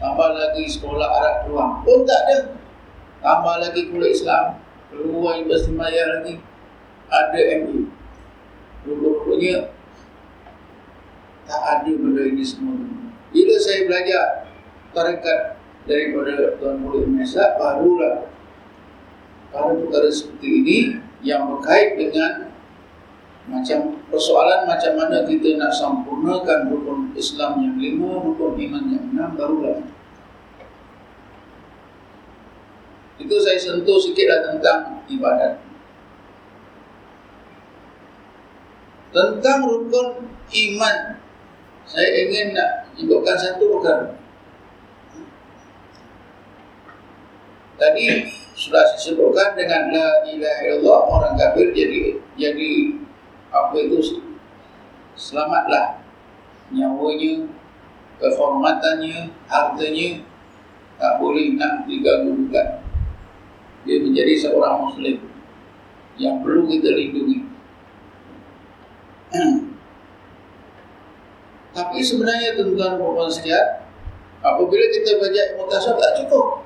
Tambah 0.00 0.28
lagi 0.32 0.64
sekolah 0.68 1.08
Arab 1.08 1.36
peluang. 1.44 1.72
Pun 1.84 2.02
tak 2.08 2.20
ada. 2.28 2.38
Tambah 3.20 3.56
lagi 3.60 3.88
kuliah 3.92 4.12
Islam. 4.12 4.46
Keluar 4.92 5.40
Universiti 5.40 5.72
Maya 5.74 6.04
lagi. 6.18 6.40
Ada 7.08 7.40
MU. 7.64 7.88
Rupanya 8.84 9.72
tak 11.44 11.60
ada 11.60 11.90
benda 11.92 12.22
ini 12.24 12.44
semua. 12.44 12.76
Bila 13.32 13.54
saya 13.60 13.80
belajar 13.88 14.24
tarekat 14.92 15.40
daripada 15.84 16.56
Tuan 16.56 16.80
Murid 16.80 17.08
Mesa, 17.12 17.56
barulah 17.60 18.33
perkara-perkara 19.54 20.10
seperti 20.10 20.48
ini 20.50 20.78
yang 21.22 21.46
berkait 21.46 21.94
dengan 21.94 22.50
macam 23.46 24.02
persoalan 24.10 24.66
macam 24.66 24.98
mana 24.98 25.22
kita 25.22 25.54
nak 25.54 25.70
sempurnakan 25.70 26.74
rukun 26.74 27.14
Islam 27.14 27.62
yang 27.62 27.76
lima, 27.78 28.18
rukun 28.18 28.58
iman 28.58 28.84
yang 28.90 29.04
enam 29.14 29.30
barulah. 29.38 29.78
Itu 33.22 33.36
saya 33.38 33.54
sentuh 33.62 33.94
sikitlah 34.02 34.42
tentang 34.42 35.06
ibadat. 35.06 35.62
Tentang 39.14 39.58
rukun 39.70 40.34
iman, 40.50 40.96
saya 41.86 42.08
ingin 42.26 42.58
nak 42.58 42.90
sebutkan 42.98 43.38
satu 43.38 43.78
perkara. 43.78 44.18
Tadi 47.78 48.42
sudah 48.54 48.94
disebutkan 48.94 49.58
dengan 49.58 49.90
la 49.90 50.08
ilaha 50.30 50.62
illallah 50.70 51.00
orang 51.10 51.34
kafir 51.34 51.74
jadi 51.74 52.22
jadi 52.38 52.70
apa 53.50 53.74
itu 53.82 54.22
selamatlah 55.18 56.02
nyawanya 56.70 57.50
kehormatannya 58.18 59.34
hartanya. 59.50 60.22
Tak 60.94 61.18
boleh 61.18 61.58
nak 61.58 61.90
diganggu 61.90 62.46
juga. 62.46 62.86
Dia 63.82 63.98
menjadi 64.00 64.38
seorang 64.38 64.88
muslim 64.88 65.26
yang 66.16 66.38
perlu 66.40 66.70
kita 66.70 66.94
lindungi. 66.94 67.50
Tapi 71.74 71.98
sebenarnya 71.98 72.54
tuan-tuan 72.54 73.02
puan 73.02 73.26
sekalian 73.26 73.82
apabila 74.38 74.86
kita 74.94 75.18
baca 75.18 75.40
ilmu 75.50 75.66
tasawuf 75.66 75.98
tak 75.98 76.22
cukup 76.22 76.62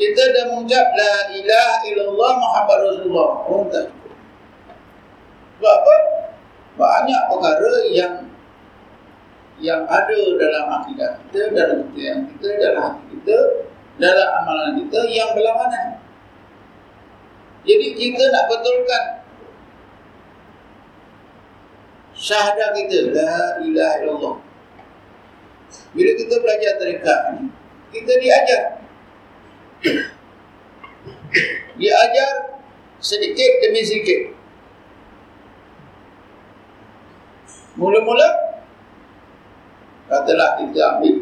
kita 0.00 0.22
dah 0.32 0.44
mengucap 0.48 0.86
la 0.96 1.14
ilaha 1.36 1.76
illallah 1.84 2.32
Muhammad 2.40 2.78
Rasulullah. 2.88 3.30
Oh, 3.44 3.68
tak. 3.68 3.92
Sebab 5.60 5.74
apa? 5.76 5.94
Banyak 6.80 7.22
perkara 7.28 7.72
yang 7.92 8.14
yang 9.60 9.84
ada 9.84 10.20
dalam 10.40 10.64
akidah 10.80 11.20
kita, 11.28 11.52
dalam 11.52 11.92
yang 11.92 12.24
kita, 12.32 12.48
dalam 12.56 12.80
hati 12.80 13.04
kita, 13.12 13.38
dalam 14.00 14.28
amalan 14.40 14.80
kita 14.80 15.00
yang 15.12 15.36
berlawanan. 15.36 16.00
Jadi 17.68 17.86
kita 17.92 18.24
nak 18.32 18.48
betulkan 18.48 19.04
syahadah 22.16 22.72
kita 22.72 23.12
la 23.12 23.60
ilaha 23.60 23.96
illallah. 24.00 24.36
Bila 25.92 26.10
kita 26.16 26.34
belajar 26.40 26.72
tarekat 26.80 27.20
ni, 27.36 27.52
kita 27.92 28.12
diajar 28.16 28.79
dia 31.80 31.94
ajar 31.96 32.60
sedikit 33.00 33.50
demi 33.64 33.80
sedikit. 33.80 34.36
Mula-mula 37.80 38.28
katalah 40.12 40.60
kita 40.60 40.80
ambil. 41.00 41.16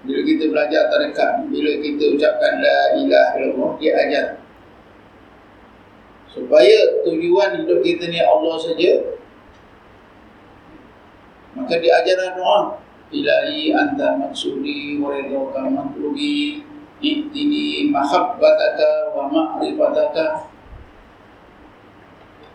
Bila 0.00 0.20
kita 0.24 0.44
belajar 0.48 0.82
tarekat 0.88 1.44
bila 1.52 1.76
kita 1.82 2.04
ucapkan 2.16 2.62
la 2.62 2.78
ilaha 2.96 3.30
illallah 3.42 3.70
dia 3.82 3.92
ajar. 4.06 4.26
Supaya 6.30 7.02
tujuan 7.02 7.58
hidup 7.58 7.82
kita 7.82 8.06
ni 8.06 8.22
Allah 8.22 8.54
saja 8.62 9.18
maka 11.58 11.74
dia 11.82 11.92
ajar 11.98 12.38
doa. 12.38 12.78
Ilahi 13.10 13.74
anta 13.74 14.14
maksudi 14.14 15.02
wa 15.02 15.10
ridha 15.10 15.66
matlubi 15.66 16.62
Iktini 17.00 17.88
mahabbataka 17.88 19.16
wa 19.16 19.24
ma'rifataka 19.32 20.52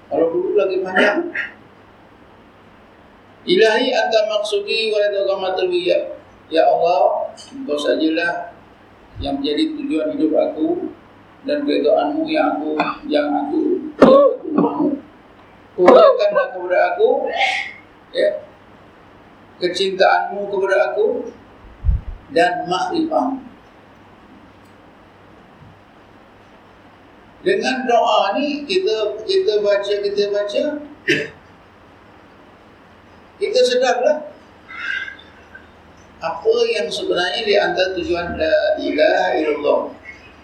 Kalau 0.05 0.25
dulu 0.29 0.53
lagi 0.53 0.85
panjang 0.85 1.33
Ilahi 3.45 3.93
anta 3.93 4.25
maksudi 4.25 4.89
wa 4.89 4.97
radhamatul 5.05 5.69
ya. 5.69 6.17
Ya 6.49 6.65
Allah, 6.65 7.29
engkau 7.53 7.77
sajalah 7.77 8.57
yang 9.21 9.37
menjadi 9.37 9.77
tujuan 9.77 10.17
hidup 10.17 10.33
aku 10.33 10.89
dan 11.45 11.61
keredaanmu 11.61 12.25
yang 12.25 12.57
aku 12.57 12.73
yang 13.05 13.29
aku 13.29 13.61
mahu. 14.49 14.97
Kurniakanlah 15.77 16.57
kepada 16.57 16.79
aku 16.93 17.09
ya, 18.17 18.29
kecintaanmu 19.61 20.49
kepada 20.49 20.77
aku 20.93 21.29
dan 22.33 22.65
makrifahmu. 22.65 23.44
Dengan 27.45 27.85
doa 27.85 28.33
ni 28.33 28.65
kita 28.65 29.21
kita 29.21 29.61
baca 29.61 29.93
kita 30.01 30.33
baca 30.33 30.63
kita 33.37 33.59
sedarlah 33.61 34.33
apa 36.25 36.55
yang 36.73 36.89
sebenarnya 36.89 37.45
di 37.45 37.53
antara 37.53 37.93
tujuan 37.93 38.33
la 38.33 38.81
ilaha 38.81 39.27
illallah. 39.37 39.79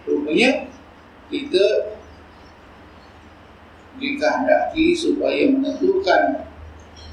Rupanya 0.05 0.69
kita 1.33 1.97
dikehendaki 3.97 4.93
supaya 4.93 5.49
menentukan 5.49 6.45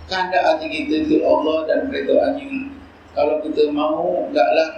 kehendak 0.05 0.43
hati 0.45 0.67
kita 0.69 0.97
ke 1.09 1.17
Allah 1.25 1.65
dan 1.65 1.89
keredaannya. 1.89 2.77
Kalau 3.17 3.41
kita 3.41 3.73
mahu, 3.73 4.29
taklah 4.37 4.69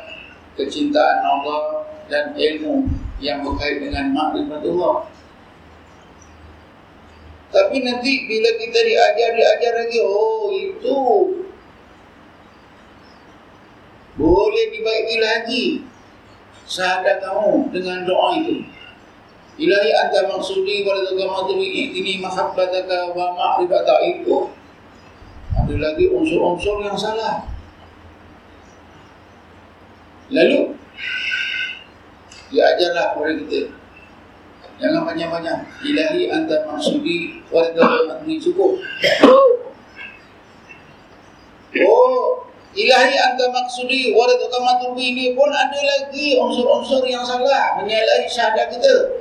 kecintaan 0.55 1.19
Allah 1.27 1.83
dan 2.07 2.39
ilmu 2.39 3.10
yang 3.21 3.45
berkait 3.45 3.85
dengan 3.85 4.11
makrifat 4.17 4.65
Allah. 4.65 4.97
Tapi 7.51 7.77
nanti 7.83 8.13
bila 8.31 8.51
kita 8.57 8.81
diajar, 8.81 9.31
diajar 9.37 9.73
lagi, 9.85 9.99
oh 10.01 10.49
itu 10.55 11.01
boleh 14.21 14.65
dibaiki 14.71 15.17
lagi 15.19 15.65
syahadat 16.67 17.21
kamu 17.21 17.69
dengan 17.75 18.07
doa 18.07 18.39
itu. 18.39 18.63
Ilahi 19.61 19.91
anta 19.93 20.25
maksudi 20.25 20.89
wa 20.89 20.97
rizqama 20.97 21.45
tuwi 21.45 21.93
ini 21.93 22.23
mahabbataka 22.23 23.13
wa 23.13 23.37
ma'rifata 23.37 23.99
itu. 24.09 24.49
Ada 25.53 25.75
lagi 25.77 26.07
unsur-unsur 26.09 26.81
yang 26.87 26.97
salah. 26.97 27.45
Lalu 30.31 30.80
diajarlah 32.51 33.15
kepada 33.15 33.35
kita 33.47 33.61
Jangan 34.81 35.13
banyak-banyak. 35.13 35.57
Ilahi 35.85 36.33
anta 36.33 36.65
maksudi 36.65 37.45
warga 37.53 38.09
matni 38.09 38.41
cukup. 38.41 38.81
Oh, 41.85 42.49
ilahi 42.73 43.15
anta 43.21 43.45
maksudi 43.53 44.17
warga 44.17 44.49
ini 44.97 45.37
pun 45.37 45.53
ada 45.53 45.77
lagi 45.85 46.41
unsur-unsur 46.41 47.05
yang 47.05 47.21
salah 47.21 47.77
menyalahi 47.77 48.25
syahadat 48.25 48.73
kita. 48.73 49.21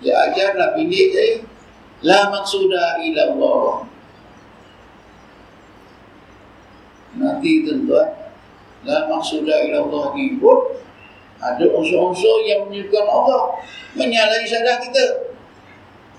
Ya 0.00 0.32
ajarlah 0.32 0.72
pindik 0.72 1.12
je. 1.12 1.26
La 2.02 2.32
maksuda 2.32 3.04
ila 3.04 3.22
Allah. 3.36 3.72
Nanti 7.20 7.68
tuan-tuan. 7.68 8.08
La 8.88 9.06
maksuda 9.12 9.54
ila 9.70 9.76
Allah 9.86 10.04
ni 10.16 10.40
pun 10.40 10.81
ada 11.42 11.64
unsur-unsur 11.74 12.46
yang 12.46 12.70
menyebutkan 12.70 13.02
Allah 13.02 13.58
menyalahi 13.98 14.46
syahadah 14.46 14.78
kita. 14.78 15.06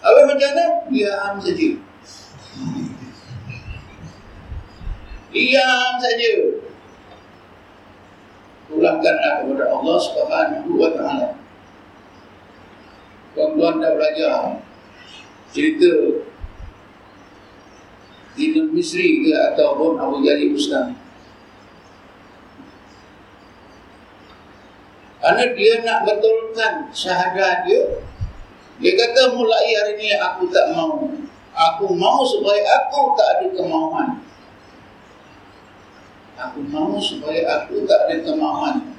Apa 0.03 0.19
macam 0.27 0.49
mana? 0.51 0.65
Diam 0.91 1.35
saja. 1.39 1.69
Diam 5.31 5.93
saja. 6.03 6.33
Pulangkanlah 8.67 9.33
kepada 9.47 9.65
Allah 9.71 9.97
Subhanahu 10.03 10.69
wa 10.75 10.89
taala. 10.91 11.29
Tuan-tuan 13.33 13.81
dah 13.81 13.91
belajar 13.95 14.61
cerita 15.55 15.89
Ibn 18.33 18.65
Misri 18.73 19.29
ke 19.29 19.33
ataupun 19.53 19.97
Abu 20.01 20.25
Jalil 20.25 20.57
Ustaz 20.57 21.02
Kerana 25.23 25.55
dia 25.55 25.79
nak 25.87 26.03
betulkan 26.03 26.91
syahadat 26.91 27.63
dia 27.63 27.95
Dia 28.83 28.91
kata 28.91 29.31
mulai 29.31 29.71
hari 29.71 29.95
ini 29.95 30.19
aku 30.19 30.51
tak 30.51 30.75
mau. 30.75 31.07
Aku 31.55 31.95
mau 31.95 32.27
supaya 32.27 32.59
aku 32.83 33.15
tak 33.15 33.39
ada 33.39 33.47
kemauan. 33.55 34.19
Aku 36.35 36.59
mau 36.67 36.99
supaya 36.99 37.39
aku 37.55 37.87
tak 37.87 38.03
ada 38.03 38.19
kemauan. 38.19 38.91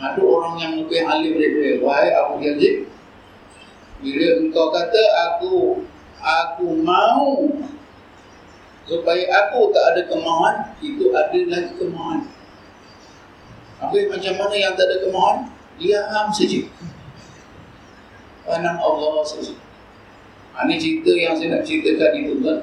Ada 0.00 0.16
orang 0.24 0.56
yang 0.64 0.72
lebih 0.80 1.04
alim 1.04 1.36
dari 1.36 1.52
dia. 1.60 1.72
Wahai 1.84 2.08
Abu 2.16 2.40
Yazid 2.40 2.88
Bila 4.00 4.26
engkau 4.42 4.72
kata 4.74 5.02
aku 5.30 5.86
Aku 6.18 6.66
mau 6.82 7.46
Supaya 8.90 9.22
aku 9.44 9.70
tak 9.70 9.84
ada 9.94 10.02
kemauan 10.10 10.74
Itu 10.82 11.14
ada 11.14 11.38
lagi 11.46 11.72
kemauan 11.78 12.26
Habis 13.84 14.08
macam 14.08 14.34
mana 14.40 14.54
yang 14.56 14.72
tak 14.72 14.88
ada 14.88 14.96
kemohon? 15.04 15.36
Diam 15.76 16.26
saja. 16.32 16.60
Panam 18.48 18.76
Allah 18.80 19.20
saja. 19.28 19.52
Ini 20.64 20.74
cerita 20.80 21.12
yang 21.12 21.36
saya 21.36 21.60
nak 21.60 21.62
ceritakan 21.68 22.12
itu 22.16 22.34
kan. 22.40 22.58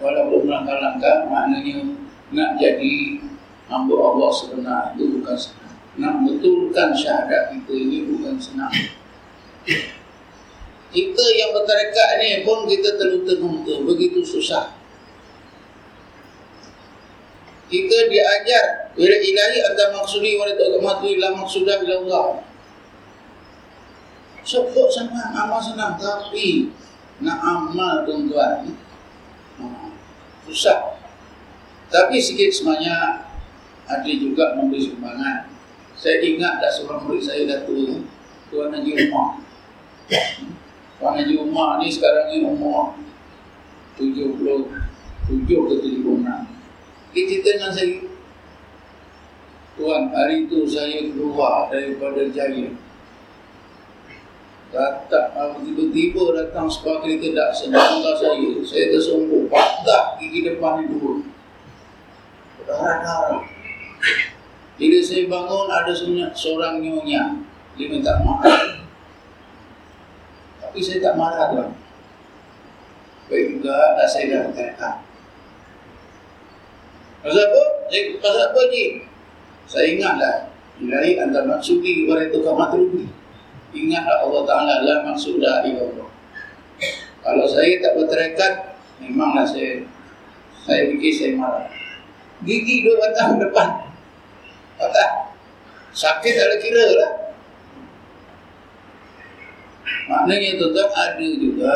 Walaupun 0.00 0.48
langkah-langkah, 0.48 1.28
maknanya 1.28 1.92
nak 2.32 2.56
jadi 2.56 3.20
hamba 3.68 3.94
Allah 4.00 4.30
sebenar 4.32 4.82
itu 4.96 5.20
bukan 5.20 5.36
senang. 5.36 5.76
Nak 6.00 6.14
betulkan 6.24 6.96
syahadat 6.96 7.52
kita 7.52 7.72
ini 7.76 8.08
bukan 8.08 8.40
senang. 8.40 8.72
Kita 10.90 11.24
yang 11.36 11.52
bertarekat 11.52 12.08
ni 12.16 12.40
pun 12.48 12.64
kita 12.64 12.96
terluta-luta. 12.96 13.84
Begitu 13.84 14.24
susah 14.24 14.79
kita 17.70 18.10
diajar 18.10 18.90
bila 18.98 19.14
ilahi 19.14 19.58
anta 19.62 19.94
maksudi 19.94 20.34
wa 20.34 20.50
la 20.50 20.78
matu 20.82 21.06
illa 21.06 21.30
maksudah 21.38 21.78
ila 21.86 21.94
Allah. 22.02 22.26
Sebut 24.42 24.90
sama 24.90 25.30
amal 25.38 25.62
senang 25.62 25.94
tapi 25.94 26.74
nak 27.22 27.38
amal 27.38 28.02
tuan-tuan 28.02 28.74
hmm, 29.62 29.94
susah. 30.50 30.98
Tapi 31.86 32.18
sikit 32.18 32.50
semuanya 32.50 33.22
ada 33.86 34.10
juga 34.10 34.58
memberi 34.58 34.90
sumbangan. 34.90 35.46
Saya 35.94 36.18
ingat 36.26 36.58
dah 36.58 36.70
seorang 36.74 37.06
murid 37.06 37.22
saya 37.22 37.46
datuk 37.46 38.02
Tuan 38.50 38.74
Haji 38.74 38.90
Umar. 39.06 39.38
Tuan 40.98 41.12
Haji 41.22 41.34
Umar 41.38 41.78
ni 41.78 41.86
sekarang 41.86 42.34
ni 42.34 42.42
umur 42.42 42.98
77 43.94 45.38
ke 45.38 45.74
76. 45.86 46.49
Dengan 47.10 47.70
saya. 47.74 47.98
Tuan, 49.74 50.12
hari 50.14 50.46
itu 50.46 50.62
saya 50.68 51.10
keluar 51.10 51.66
daripada 51.72 52.22
jaya. 52.30 52.70
Datang, 54.70 55.66
tiba-tiba 55.66 56.30
datang 56.38 56.70
sebuah 56.70 57.02
kereta 57.02 57.34
tak 57.34 57.50
senanglah 57.56 58.14
saya. 58.14 58.50
Saya 58.62 58.94
tersungguh, 58.94 59.50
patah 59.50 60.14
gigi 60.22 60.46
depan 60.46 60.84
ni 60.84 60.94
dulu 60.94 61.26
Berdarah-darah. 62.62 63.42
Bila 64.78 64.98
saya 65.02 65.26
bangun, 65.26 65.66
ada 65.66 65.92
seorang 66.36 66.78
nyonya. 66.78 67.42
Dia 67.74 67.86
minta 67.90 68.22
maaf. 68.22 68.86
Tapi 70.62 70.78
saya 70.78 71.02
tak 71.02 71.18
marah 71.18 71.50
tuan. 71.50 71.70
Baik 73.26 73.58
juga, 73.58 73.98
dah 73.98 74.06
saya 74.06 74.24
dah 74.30 74.40
katakan 74.54 75.09
Pasal 77.20 77.44
apa? 77.52 77.62
Saya, 77.92 78.02
pasal 78.16 78.42
apa 78.48 78.60
ni? 78.72 78.84
Saya 79.68 79.86
ingatlah 79.92 80.34
Ilahi 80.80 81.20
anda 81.20 81.44
maksudi 81.44 82.08
Wa 82.08 82.16
itu 82.16 82.40
kamatrubi 82.40 83.04
Ingatlah 83.76 84.24
Allah 84.24 84.42
Ta'ala 84.48 84.74
La 84.82 84.94
maksudah 85.04 85.68
ila 85.68 85.80
Allah 85.84 86.08
Kalau 87.20 87.44
saya 87.44 87.76
tak 87.84 87.92
berterikat 88.00 88.52
Memanglah 89.04 89.44
saya 89.44 89.84
Saya 90.64 90.88
fikir 90.92 91.12
saya 91.12 91.32
marah. 91.36 91.68
Gigi 92.40 92.88
dua 92.88 92.96
batang 92.96 93.36
depan. 93.36 93.68
Patah. 94.80 95.36
Sakit 95.92 96.32
tak 96.36 96.46
ada 96.48 96.56
kira 96.56 96.86
lah. 96.96 97.12
Maknanya 100.08 100.56
tuan-tuan 100.56 100.88
ada 100.94 101.26
juga 101.36 101.74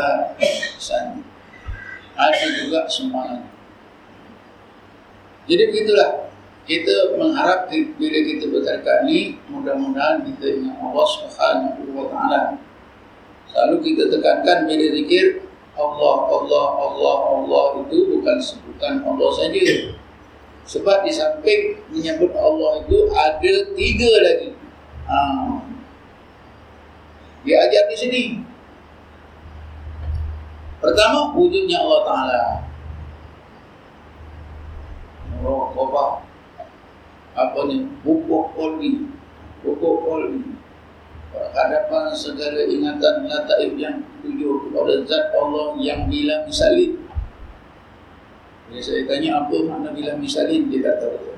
Sana 0.80 1.20
Ada 2.16 2.47
juga 2.64 2.88
semangat 2.88 3.53
jadi 5.45 5.62
begitulah 5.68 6.11
kita 6.64 7.20
mengharap 7.20 7.68
bila 7.68 8.18
kita 8.24 8.49
bertarekat 8.49 9.05
ni 9.05 9.36
mudah-mudahan 9.53 10.24
kita 10.24 10.57
ingat 10.57 10.80
Allah 10.80 11.07
Subhanahu 11.20 11.92
wa 11.92 12.09
taala. 12.09 12.57
Selalu 13.53 13.76
kita 13.84 14.09
tekankan 14.09 14.64
bila 14.64 14.86
zikir 14.97 15.45
Allah 15.76 16.16
Allah 16.32 16.66
Allah 16.80 17.16
Allah 17.36 17.64
itu 17.84 17.97
menyebutkan 18.09 18.40
sebutan 18.40 19.05
Allah 19.05 19.30
saja. 19.36 19.92
Sebab 20.64 21.05
di 21.05 21.12
samping 21.12 21.76
menyebut 21.92 22.32
Allah 22.32 22.80
itu 22.80 23.12
ada 23.12 23.55
tiga 23.76 24.11
lagi. 24.24 24.57
Ha. 25.05 25.16
Dia 27.45 27.68
ajar 27.68 27.84
di 27.92 27.97
sini. 28.01 28.22
Pertama, 30.80 31.36
wujudnya 31.36 31.84
Allah 31.84 32.01
Ta'ala. 32.09 32.42
Roh 35.45 36.24
Apa 37.36 37.61
ni? 37.68 37.84
Pupuk 38.01 38.57
polri. 38.57 39.05
Pupuk 39.61 39.97
polri 40.09 40.55
hadapan 41.55 42.14
segala 42.14 42.62
ingatan 42.66 43.26
lataif 43.26 43.72
yang 43.78 44.03
tujuh 44.22 44.70
kepada 44.70 44.95
zat 45.07 45.34
Allah 45.34 45.74
yang 45.82 46.07
bila 46.07 46.47
misalin. 46.47 46.99
Jadi 48.70 48.80
saya 48.80 49.03
tanya 49.07 49.45
apa 49.45 49.57
makna 49.66 49.90
bila 49.92 50.12
misalin, 50.18 50.66
dia 50.72 50.82
tak 50.82 51.05
tahu. 51.05 51.36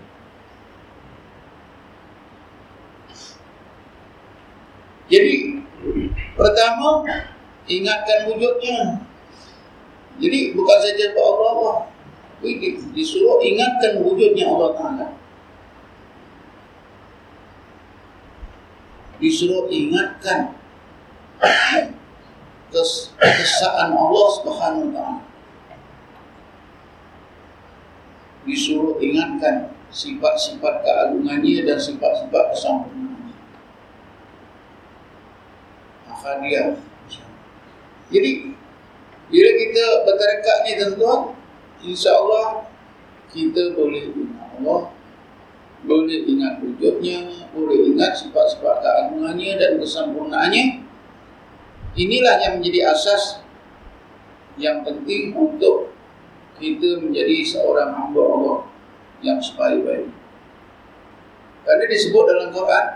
Jadi, 5.07 5.63
pertama, 6.35 7.07
ingatkan 7.71 8.27
wujudnya. 8.31 9.07
Jadi, 10.19 10.41
bukan 10.57 10.79
saja 10.83 11.05
kepada 11.15 11.29
Allah, 11.31 11.51
Allah. 11.51 11.77
Disuruh 12.43 13.41
ingatkan 13.41 14.05
wujudnya 14.05 14.45
Allah 14.49 14.71
Ta'ala. 14.77 15.07
disuruh 19.17 19.69
ingatkan 19.73 20.53
kes 22.73 23.17
kesaan 23.17 23.97
Allah 23.97 24.27
Subhanahu 24.41 24.85
wa 24.91 24.93
taala. 24.93 25.23
Disuruh 28.47 29.01
ingatkan 29.03 29.75
sifat-sifat 29.91 30.85
keagungannya 30.85 31.67
dan 31.67 31.79
sifat-sifat 31.81 32.45
kesempurnaannya. 32.55 33.35
Ahadiyah. 36.13 36.79
Jadi 38.07 38.55
bila 39.27 39.51
kita 39.51 39.85
bertarekat 40.07 40.59
ni 40.63 40.73
tuan-tuan, 40.79 41.21
insya-Allah 41.85 42.69
kita 43.33 43.77
boleh 43.77 44.13
ingat 44.13 44.41
Allah 44.57 44.97
boleh 45.87 46.27
ingat 46.27 46.59
wujudnya, 46.59 47.31
boleh 47.55 47.95
ingat 47.95 48.19
sifat-sifat 48.19 48.83
keagungannya 48.83 49.55
dan 49.55 49.73
kesempurnaannya. 49.79 50.83
Inilah 51.97 52.37
yang 52.43 52.53
menjadi 52.59 52.91
asas 52.93 53.45
yang 54.57 54.83
penting 54.83 55.37
untuk 55.37 55.93
kita 56.57 57.01
menjadi 57.01 57.45
seorang 57.45 57.93
hamba 57.93 58.23
Allah 58.25 58.59
yang 59.21 59.39
sebaik-baik. 59.41 60.09
Karena 61.65 61.85
disebut 61.87 62.25
dalam 62.25 62.49
Quran, 62.53 62.87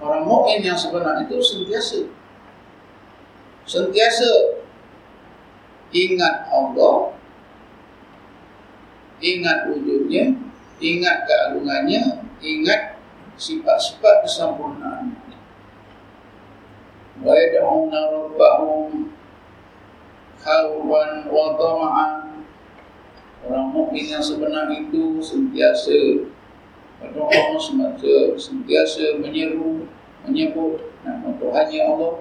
orang 0.00 0.24
mukmin 0.24 0.60
yang 0.60 0.76
sebenar 0.76 1.24
itu 1.24 1.40
sentiasa 1.40 2.04
sentiasa 3.66 4.60
ingat 5.90 6.46
Allah, 6.52 7.15
ingat 9.26 9.58
wujudnya, 9.74 10.30
ingat 10.78 11.26
keagungannya, 11.26 12.22
ingat 12.38 13.02
sifat-sifat 13.34 14.22
kesempurnaan. 14.22 15.18
Wa 17.20 17.32
yad'una 17.34 18.00
rabbahum 18.12 19.10
khawfan 20.38 21.10
wa 21.26 21.46
tama'an. 21.58 22.14
Orang 23.46 23.70
mukmin 23.74 24.10
yang 24.10 24.22
sebenar 24.22 24.70
itu 24.74 25.22
sentiasa 25.22 26.26
berdoa 26.98 27.60
semasa 27.60 28.34
sentiasa 28.40 29.20
menyeru 29.20 29.84
menyebut 30.24 30.80
nama 31.04 31.28
Tuhannya 31.36 31.80
Allah 31.84 32.14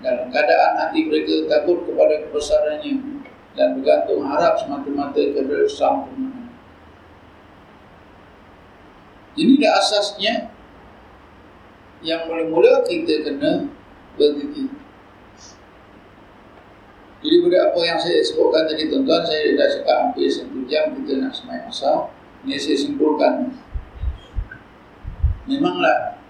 dalam 0.00 0.26
keadaan 0.30 0.72
hati 0.80 1.10
mereka 1.10 1.50
takut 1.50 1.84
kepada 1.84 2.24
kebesarannya 2.24 2.94
dan 3.54 3.78
bergantung 3.78 4.26
harap 4.26 4.58
semata-mata 4.58 5.20
kepada 5.20 5.66
Sang 5.70 6.10
Pemenang. 6.10 6.33
Ini 9.34 9.58
dah 9.58 9.72
asasnya 9.82 10.54
yang 12.06 12.30
mula-mula 12.30 12.86
kita 12.86 13.26
kena 13.26 13.66
berzikir. 14.14 14.70
Jadi 17.24 17.36
pada 17.40 17.72
apa 17.72 17.80
yang 17.80 17.96
saya 17.96 18.20
sebutkan 18.20 18.68
tadi 18.68 18.92
tuan-tuan, 18.92 19.24
saya 19.24 19.56
dah 19.56 19.68
cakap 19.72 19.96
hampir 20.04 20.28
satu 20.28 20.60
jam 20.68 20.92
kita 20.92 21.24
nak 21.24 21.32
semai 21.32 21.64
masa. 21.64 22.12
Ini 22.44 22.60
saya 22.60 22.76
simpulkan. 22.76 23.48
Memanglah 25.48 26.20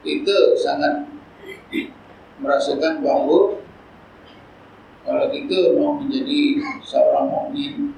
kita 0.00 0.56
sangat 0.56 1.12
merasakan 2.40 3.04
bahawa 3.04 3.60
kalau 5.04 5.26
kita 5.28 5.76
mau 5.76 6.00
menjadi 6.00 6.64
seorang 6.80 7.28
mukmin 7.28 7.92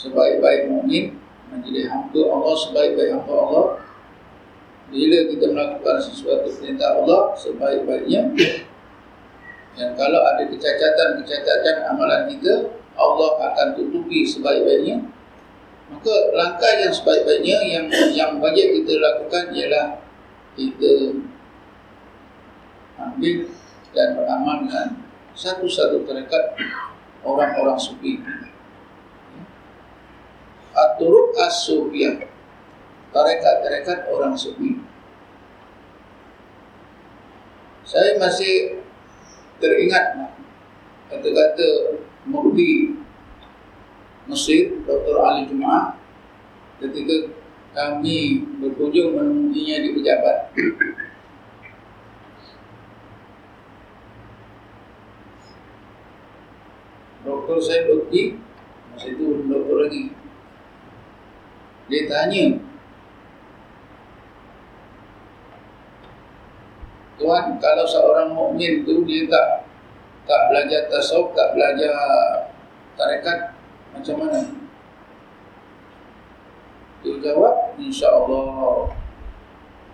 sebaik-baik 0.00 0.72
mukmin 0.72 1.20
menjadi 1.52 1.92
hamba 1.92 2.20
Allah 2.32 2.54
sebaik-baik 2.56 3.10
hamba 3.20 3.34
Allah. 3.36 3.66
Bila 4.90 5.18
kita 5.28 5.46
melakukan 5.52 5.96
sesuatu 6.02 6.48
perintah 6.50 6.98
Allah 6.98 7.36
sebaik-baiknya 7.36 8.32
dan 9.78 9.94
kalau 9.94 10.20
ada 10.34 10.42
kecacatan-kecacatan 10.50 11.76
amalan 11.94 12.26
kita 12.26 12.74
Allah 12.98 13.30
akan 13.52 13.68
tutupi 13.76 14.26
sebaik-baiknya. 14.26 15.04
Maka 15.90 16.14
langkah 16.34 16.72
yang 16.80 16.90
sebaik-baiknya 16.90 17.58
yang 17.70 17.86
yang 18.14 18.30
wajib 18.42 18.66
kita 18.82 18.98
lakukan 18.98 19.44
ialah 19.54 19.86
kita 20.58 21.22
ambil 22.98 23.36
dan 23.94 24.08
beramal 24.18 24.56
dengan 24.66 24.88
satu-satu 25.34 26.02
terikat 26.06 26.58
orang-orang 27.22 27.78
sufi 27.78 28.22
Aturuk 30.80 31.36
as-sufiyah 31.36 32.24
Tarekat-tarekat 33.10 34.06
orang 34.06 34.38
sufi. 34.38 34.78
Saya 37.84 38.16
masih 38.16 38.80
teringat 39.58 40.14
Kata-kata 41.10 41.98
Mufti 42.24 42.94
Mesir 44.30 44.78
Dr. 44.86 45.16
Ali 45.20 45.50
Jumaah 45.50 45.98
Ketika 46.78 47.34
kami 47.70 48.42
berkunjung 48.58 49.14
menemuinya 49.14 49.76
di 49.78 49.88
pejabat. 49.94 50.50
Doktor 57.22 57.56
saya 57.62 57.86
Mufti 57.90 58.42
Masa 58.90 59.06
itu 59.14 59.46
doktor 59.46 59.86
lagi 59.86 60.10
dia 61.90 62.06
tanya 62.06 62.44
Tuhan 67.20 67.60
kalau 67.60 67.84
seorang 67.84 68.32
mukmin 68.32 68.80
tu 68.86 69.04
dia 69.04 69.28
tak 69.28 69.68
tak 70.24 70.40
belajar 70.48 70.86
tasawuf, 70.88 71.34
tak 71.36 71.52
belajar 71.52 71.92
tarekat 72.94 73.52
macam 73.92 74.16
mana? 74.24 74.40
Dia 77.02 77.18
jawab, 77.20 77.74
insya-Allah 77.76 78.94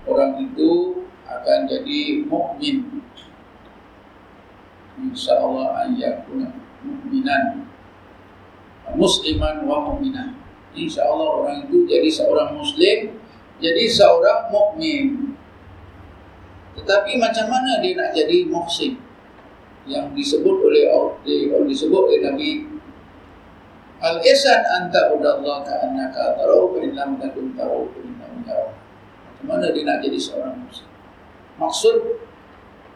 orang 0.05 0.33
itu 0.45 1.03
akan 1.27 1.59
jadi 1.67 2.29
mukmin. 2.29 3.01
Insya-Allah 5.01 5.89
ayyakuna 5.89 6.53
mukminan. 6.85 7.67
Musliman 8.95 9.67
wa 9.67 9.83
mukminah 9.83 10.36
insya 10.77 11.09
Allah 11.09 11.29
orang 11.43 11.57
itu 11.65 11.89
jadi 11.89 12.07
seorang 12.13 12.53
Muslim, 12.55 13.17
jadi 13.59 13.85
seorang 13.89 14.53
mukmin. 14.53 15.35
Tetapi 16.77 17.17
macam 17.17 17.49
mana 17.49 17.81
dia 17.81 17.97
nak 17.97 18.13
jadi 18.13 18.45
muhsin? 18.53 19.01
Yang 19.89 20.13
disebut 20.19 20.57
oleh 20.61 20.93
Allah, 20.93 21.17
disebut 21.65 22.01
oleh 22.11 22.21
Nabi 22.21 22.51
Al-Ihsan 23.97 24.61
anta 24.61 25.09
udallah 25.09 25.65
ka'annaka 25.65 26.37
tarau 26.37 26.77
lam 26.77 27.17
takun 27.17 27.57
tarau 27.57 27.89
innahu 27.97 28.45
yarau. 28.45 28.77
Macam 29.25 29.45
mana 29.49 29.73
dia 29.73 29.89
nak 29.89 30.05
jadi 30.05 30.21
seorang 30.21 30.61
muslim? 30.61 30.93
Maksud 31.57 31.97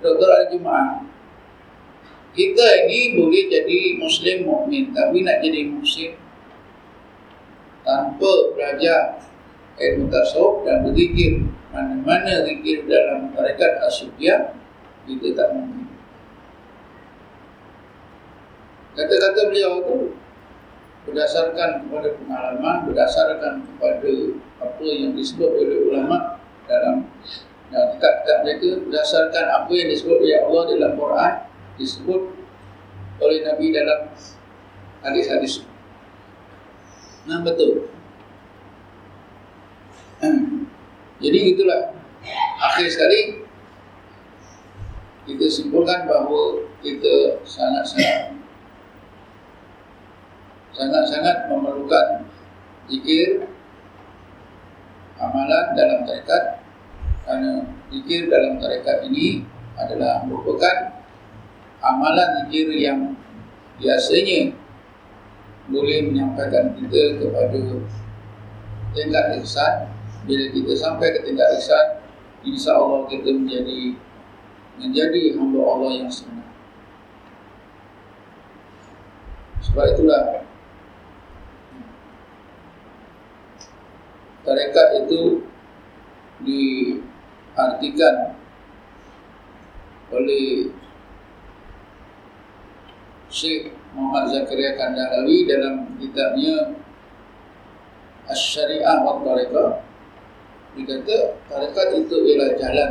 Dr. 0.04 0.28
Al-Jum'ah 0.28 1.08
kita 2.30 2.66
ini 2.86 3.16
boleh 3.16 3.48
jadi 3.48 3.78
muslim 3.96 4.44
mukmin 4.44 4.92
tapi 4.92 5.24
nak 5.24 5.40
jadi 5.40 5.72
muslim 5.72 6.19
tanpa 7.86 8.30
belajar 8.56 9.20
ilmu 9.80 10.12
tasawuf 10.12 10.66
dan 10.68 10.84
berzikir 10.84 11.44
mana-mana 11.70 12.44
zikir 12.44 12.84
dalam 12.84 13.32
tarekat 13.32 13.80
asyukiah 13.86 14.52
kita 15.08 15.34
tak 15.34 15.48
mungkin 15.56 15.88
Kata-kata 18.90 19.48
beliau 19.48 19.80
itu 19.80 19.96
berdasarkan 21.06 21.86
kepada 21.86 22.10
pengalaman, 22.20 22.76
berdasarkan 22.90 23.64
kepada 23.64 24.12
apa 24.60 24.84
yang 24.84 25.14
disebut 25.14 25.46
oleh 25.46 25.78
ulama 25.88 26.36
dalam 26.66 27.06
dan 27.70 27.86
kitab-kitab 27.96 28.38
mereka 28.42 28.68
berdasarkan 28.82 29.46
apa 29.46 29.70
yang 29.70 29.88
disebut 29.94 30.16
oleh 30.18 30.42
Allah 30.42 30.62
dalam 30.74 30.92
Quran 30.98 31.32
disebut 31.78 32.20
oleh 33.22 33.38
Nabi 33.46 33.66
dalam 33.70 34.00
hadis-hadis. 35.06 35.69
Nah 37.28 37.40
betul. 37.44 37.88
Jadi 41.22 41.38
itulah 41.52 41.92
akhir 42.60 42.86
sekali 42.88 43.44
kita 45.28 45.46
simpulkan 45.48 46.08
bahawa 46.08 46.64
kita 46.80 47.44
sangat-sangat 47.44 48.40
sangat-sangat 50.72 51.36
memerlukan 51.52 52.24
zikir 52.88 53.44
amalan 55.20 55.64
dalam 55.76 56.08
tarekat 56.08 56.64
kerana 57.28 57.68
zikir 57.92 58.32
dalam 58.32 58.56
tarekat 58.56 59.06
ini 59.12 59.44
adalah 59.76 60.24
merupakan 60.24 61.04
amalan 61.84 62.48
zikir 62.48 62.72
yang 62.74 63.12
biasanya 63.76 64.56
boleh 65.70 66.10
menyampaikan 66.10 66.74
kita 66.74 67.22
kepada 67.22 67.58
tingkat 68.90 69.24
ihsan 69.40 69.86
bila 70.26 70.44
kita 70.50 70.72
sampai 70.74 71.14
ke 71.14 71.18
tingkat 71.24 71.48
ihsan 71.62 71.86
insya 72.42 72.74
Allah 72.74 73.06
kita 73.06 73.30
menjadi 73.30 73.94
menjadi 74.82 75.38
hamba 75.38 75.60
Allah 75.62 75.90
yang 76.02 76.10
sebenar 76.10 76.50
sebab 79.62 79.86
itulah 79.94 80.42
tarekat 84.42 84.88
itu 85.06 85.46
diartikan 86.42 88.16
oleh 90.10 90.74
Syekh 93.30 93.79
Muhammad 93.92 94.30
Zakaria 94.30 94.78
Kandarawi 94.78 95.46
dalam 95.50 95.98
kitabnya 95.98 96.78
Asy-Syariah 98.30 99.02
wa 99.02 99.18
Tariqah 99.26 99.90
dia 100.70 100.86
kata 100.86 101.18
tarekat 101.50 101.88
itu 101.98 102.16
ialah 102.30 102.50
jalan 102.54 102.90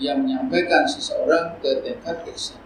yang 0.00 0.24
menyampaikan 0.24 0.88
seseorang 0.88 1.60
ke 1.60 1.84
tingkat 1.84 2.24
ihsan. 2.32 2.56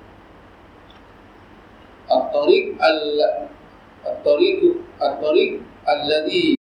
At-tariq 2.06 2.78
al-tariq 2.78 4.60
at-tariq 5.00 5.50
alladhi 5.82 6.54